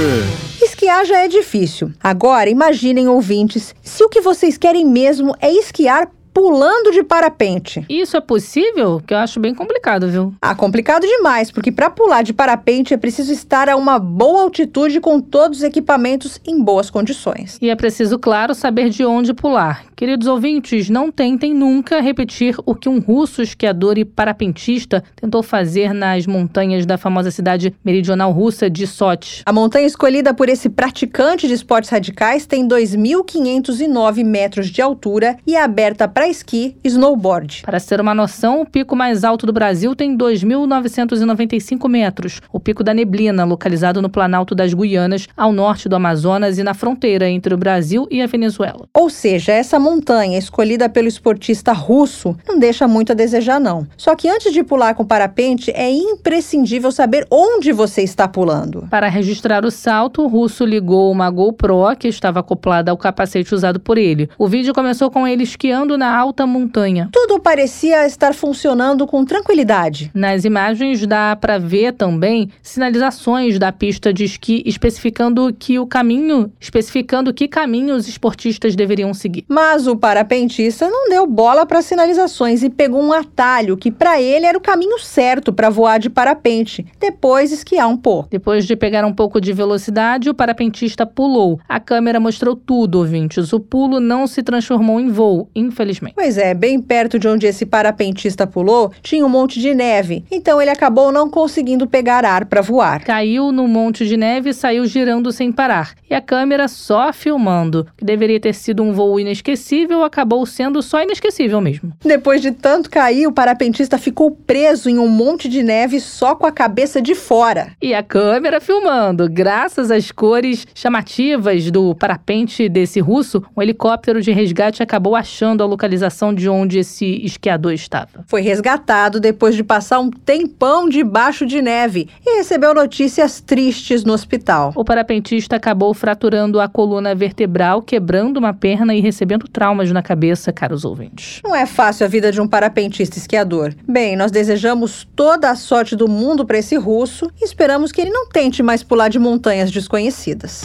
[0.62, 1.90] Esquiar já é difícil.
[2.00, 7.82] Agora, imaginem, ouvintes, se o que vocês querem mesmo é esquiar pulando de parapente.
[7.89, 9.01] Isso é possível?
[9.07, 10.34] Que eu acho bem complicado, viu?
[10.43, 15.01] Ah, complicado demais, porque para pular de parapente é preciso estar a uma boa altitude
[15.01, 17.57] com todos os equipamentos em boas condições.
[17.62, 19.87] E é preciso, claro, saber de onde pular.
[19.97, 25.95] Queridos ouvintes, não tentem nunca repetir o que um russo esquiador e parapentista tentou fazer
[25.95, 29.43] nas montanhas da famosa cidade meridional russa de Sochi.
[29.47, 35.57] A montanha escolhida por esse praticante de esportes radicais tem 2.509 metros de altura e
[35.57, 37.62] é aberta para esqui e snowboard.
[37.64, 42.40] Para ser uma noção, o pico mais alto do Brasil tem 2.995 metros.
[42.52, 46.74] O Pico da Neblina, localizado no Planalto das Guianas, ao norte do Amazonas e na
[46.74, 48.88] fronteira entre o Brasil e a Venezuela.
[48.92, 53.86] Ou seja, essa montanha escolhida pelo esportista russo não deixa muito a desejar, não.
[53.96, 58.86] Só que antes de pular com parapente, é imprescindível saber onde você está pulando.
[58.90, 63.78] Para registrar o salto, o russo ligou uma GoPro que estava acoplada ao capacete usado
[63.78, 64.28] por ele.
[64.38, 67.08] O vídeo começou com ele esquiando na alta montanha.
[67.12, 70.10] Tudo parecia estar funcionando com tranquilidade.
[70.14, 76.50] Nas imagens dá para ver também sinalizações da pista de esqui especificando que o caminho,
[76.58, 79.44] especificando que caminho os esportistas deveriam seguir.
[79.48, 84.46] Mas o parapentista não deu bola para sinalizações e pegou um atalho que para ele
[84.46, 88.28] era o caminho certo para voar de parapente, depois esquiar um pouco.
[88.30, 91.60] Depois de pegar um pouco de velocidade, o parapentista pulou.
[91.68, 93.52] A câmera mostrou tudo, ouvintes.
[93.52, 97.66] O pulo não se transformou em voo, infelizmente Pois é, bem perto de onde esse
[97.66, 102.61] parapentista pulou, tinha um monte de neve, então ele acabou não conseguindo pegar ar para
[102.61, 103.02] voar.
[103.02, 105.94] Caiu no monte de neve e saiu girando sem parar.
[106.09, 107.86] E a câmera só filmando.
[107.96, 111.92] Que deveria ter sido um voo inesquecível, acabou sendo só inesquecível mesmo.
[112.04, 116.46] Depois de tanto cair, o parapentista ficou preso em um monte de neve só com
[116.46, 117.72] a cabeça de fora.
[117.82, 119.28] E a câmera filmando.
[119.28, 125.66] Graças às cores chamativas do parapente desse russo, um helicóptero de resgate acabou achando a
[125.66, 128.24] localização localização de onde esse esquiador estava.
[128.26, 134.12] Foi resgatado depois de passar um tempão debaixo de neve e recebeu notícias tristes no
[134.12, 134.72] hospital.
[134.74, 140.53] O parapentista acabou fraturando a coluna vertebral, quebrando uma perna e recebendo traumas na cabeça,
[140.53, 141.41] caros ouvintes.
[141.45, 143.72] Não é fácil a vida de um parapentista esquiador.
[143.89, 148.11] Bem, nós desejamos toda a sorte do mundo para esse russo e esperamos que ele
[148.11, 150.64] não tente mais pular de montanhas desconhecidas.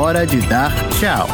[0.00, 1.28] Hora de dar tchau.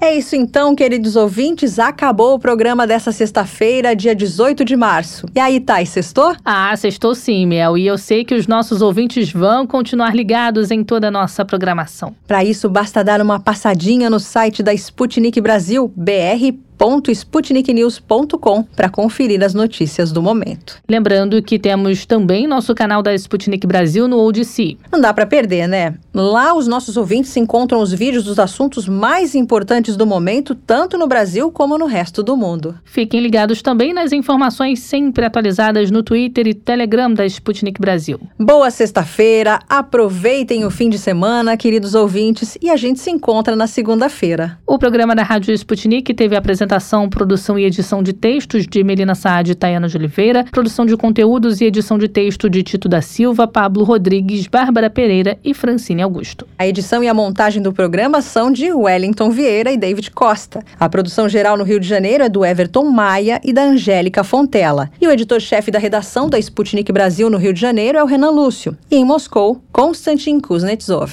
[0.00, 1.78] É isso então, queridos ouvintes.
[1.78, 5.26] Acabou o programa dessa sexta-feira, dia 18 de março.
[5.34, 6.34] E aí, Thay, sextou?
[6.42, 7.76] Ah, sextou sim, Mel.
[7.76, 12.14] E eu sei que os nossos ouvintes vão continuar ligados em toda a nossa programação.
[12.26, 19.42] Para isso, basta dar uma passadinha no site da Sputnik Brasil, br www.sputniknews.com para conferir
[19.42, 20.78] as notícias do momento.
[20.88, 24.76] Lembrando que temos também nosso canal da Sputnik Brasil no ODC.
[24.92, 25.94] Não dá para perder, né?
[26.12, 31.06] Lá os nossos ouvintes encontram os vídeos dos assuntos mais importantes do momento, tanto no
[31.06, 32.76] Brasil como no resto do mundo.
[32.84, 38.20] Fiquem ligados também nas informações sempre atualizadas no Twitter e Telegram da Sputnik Brasil.
[38.38, 43.66] Boa sexta-feira, aproveitem o fim de semana, queridos ouvintes, e a gente se encontra na
[43.66, 44.58] segunda-feira.
[44.66, 48.82] O programa da Rádio Sputnik teve a apresentação apresentação, produção e edição de textos de
[48.82, 52.88] Melina Saad e Tayana de Oliveira, produção de conteúdos e edição de texto de Tito
[52.88, 56.46] da Silva, Pablo Rodrigues, Bárbara Pereira e Francine Augusto.
[56.58, 60.64] A edição e a montagem do programa são de Wellington Vieira e David Costa.
[60.80, 64.90] A produção geral no Rio de Janeiro é do Everton Maia e da Angélica Fontela.
[65.00, 68.30] E o editor-chefe da redação da Sputnik Brasil no Rio de Janeiro é o Renan
[68.30, 68.76] Lúcio.
[68.90, 71.12] E em Moscou, Konstantin Kuznetsov.